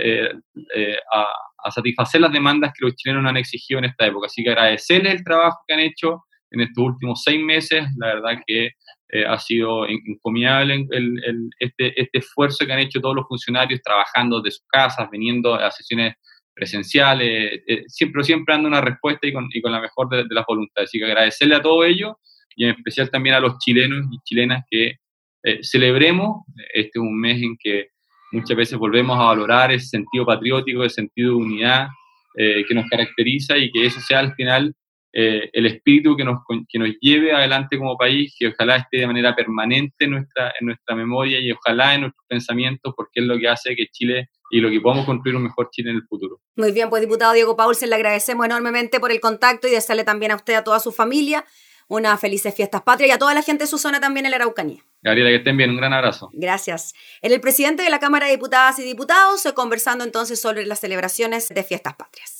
a, 1.13 1.27
a 1.63 1.71
satisfacer 1.71 2.21
las 2.21 2.31
demandas 2.31 2.71
que 2.73 2.85
los 2.85 2.95
chilenos 2.95 3.25
han 3.25 3.37
exigido 3.37 3.79
en 3.79 3.85
esta 3.85 4.05
época. 4.05 4.27
Así 4.27 4.43
que 4.43 4.49
agradecerles 4.49 5.15
el 5.15 5.23
trabajo 5.23 5.59
que 5.67 5.73
han 5.73 5.79
hecho 5.81 6.23
en 6.51 6.61
estos 6.61 6.83
últimos 6.83 7.21
seis 7.23 7.41
meses. 7.41 7.85
La 7.97 8.07
verdad 8.07 8.41
que 8.45 8.71
eh, 9.11 9.25
ha 9.25 9.39
sido 9.39 9.87
encomiable 9.87 10.85
el, 10.91 11.23
el, 11.23 11.49
este, 11.59 11.99
este 11.99 12.19
esfuerzo 12.19 12.65
que 12.65 12.73
han 12.73 12.79
hecho 12.79 13.01
todos 13.01 13.15
los 13.15 13.27
funcionarios 13.27 13.81
trabajando 13.81 14.41
de 14.41 14.51
sus 14.51 14.65
casas, 14.67 15.09
viniendo 15.11 15.55
a 15.55 15.71
sesiones 15.71 16.15
presenciales, 16.53 17.61
eh, 17.67 17.83
siempre, 17.87 18.23
siempre 18.23 18.53
dando 18.53 18.67
una 18.67 18.81
respuesta 18.81 19.25
y 19.25 19.33
con, 19.33 19.47
y 19.51 19.61
con 19.61 19.71
la 19.71 19.81
mejor 19.81 20.09
de, 20.09 20.17
de, 20.17 20.35
las 20.35 20.45
voluntades. 20.45 20.89
Así 20.89 20.99
que 20.99 21.05
agradecerle 21.05 21.55
a 21.55 21.61
todo 21.61 21.83
ello 21.83 22.19
y 22.55 22.65
en 22.65 22.75
especial 22.75 23.09
también 23.09 23.35
a 23.35 23.39
los 23.39 23.57
chilenos 23.59 24.05
y 24.11 24.19
chilenas 24.23 24.63
que 24.69 24.95
eh, 25.43 25.59
celebremos. 25.63 26.43
Este 26.73 26.99
es 26.99 27.01
un 27.01 27.19
mes 27.19 27.41
en 27.41 27.57
que 27.57 27.87
muchas 28.31 28.57
veces 28.57 28.77
volvemos 28.77 29.17
a 29.17 29.25
valorar 29.25 29.71
ese 29.71 29.87
sentido 29.87 30.25
patriótico, 30.25 30.83
ese 30.83 30.95
sentido 30.95 31.31
de 31.31 31.35
unidad 31.35 31.87
eh, 32.35 32.63
que 32.67 32.75
nos 32.75 32.85
caracteriza 32.89 33.57
y 33.57 33.71
que 33.71 33.85
eso 33.85 33.99
sea 34.01 34.19
al 34.19 34.33
final 34.35 34.73
eh, 35.11 35.49
el 35.53 35.65
espíritu 35.65 36.15
que 36.15 36.23
nos, 36.23 36.37
que 36.67 36.77
nos 36.77 36.89
lleve 37.01 37.33
adelante 37.33 37.77
como 37.77 37.97
país, 37.97 38.35
que 38.37 38.47
ojalá 38.49 38.75
esté 38.75 38.97
de 38.97 39.07
manera 39.07 39.35
permanente 39.35 40.05
en 40.05 40.11
nuestra, 40.11 40.53
en 40.59 40.67
nuestra 40.67 40.95
memoria 40.95 41.39
y 41.39 41.51
ojalá 41.51 41.95
en 41.95 42.01
nuestros 42.01 42.25
pensamientos, 42.27 42.93
porque 42.95 43.21
es 43.21 43.25
lo 43.25 43.37
que 43.39 43.47
hace 43.47 43.75
que 43.75 43.87
Chile 43.87 44.29
y 44.51 44.59
lo 44.59 44.69
que 44.69 44.79
podamos 44.79 45.05
construir 45.05 45.35
un 45.35 45.43
mejor 45.43 45.69
Chile 45.71 45.89
en 45.89 45.97
el 45.97 46.03
futuro. 46.03 46.39
Muy 46.55 46.71
bien, 46.71 46.89
pues 46.89 47.01
diputado 47.01 47.33
Diego 47.33 47.55
Paulsen, 47.55 47.89
le 47.89 47.95
agradecemos 47.95 48.45
enormemente 48.45 48.99
por 48.99 49.11
el 49.11 49.19
contacto 49.19 49.67
y 49.67 49.71
desearle 49.71 50.03
también 50.03 50.31
a 50.31 50.35
usted, 50.35 50.53
a 50.53 50.63
toda 50.63 50.79
su 50.79 50.91
familia, 50.91 51.43
unas 51.89 52.19
felices 52.21 52.55
fiestas 52.55 52.83
patrias 52.83 53.09
y 53.09 53.11
a 53.11 53.19
toda 53.19 53.33
la 53.33 53.41
gente 53.41 53.65
de 53.65 53.67
su 53.67 53.77
zona 53.77 53.99
también 53.99 54.25
en 54.25 54.31
la 54.31 54.37
Araucanía. 54.37 54.85
Gabriela, 55.01 55.29
que 55.29 55.37
estén 55.37 55.57
bien, 55.57 55.71
un 55.71 55.77
gran 55.77 55.91
abrazo. 55.91 56.29
Gracias. 56.31 56.93
El 57.21 57.41
presidente 57.41 57.83
de 57.83 57.89
la 57.89 57.99
Cámara 57.99 58.27
de 58.27 58.33
Diputadas 58.33 58.79
y 58.79 58.83
Diputados 58.83 59.45
conversando 59.55 60.05
entonces 60.05 60.39
sobre 60.39 60.65
las 60.65 60.79
celebraciones 60.79 61.49
de 61.49 61.63
fiestas 61.63 61.95
patrias. 61.95 62.38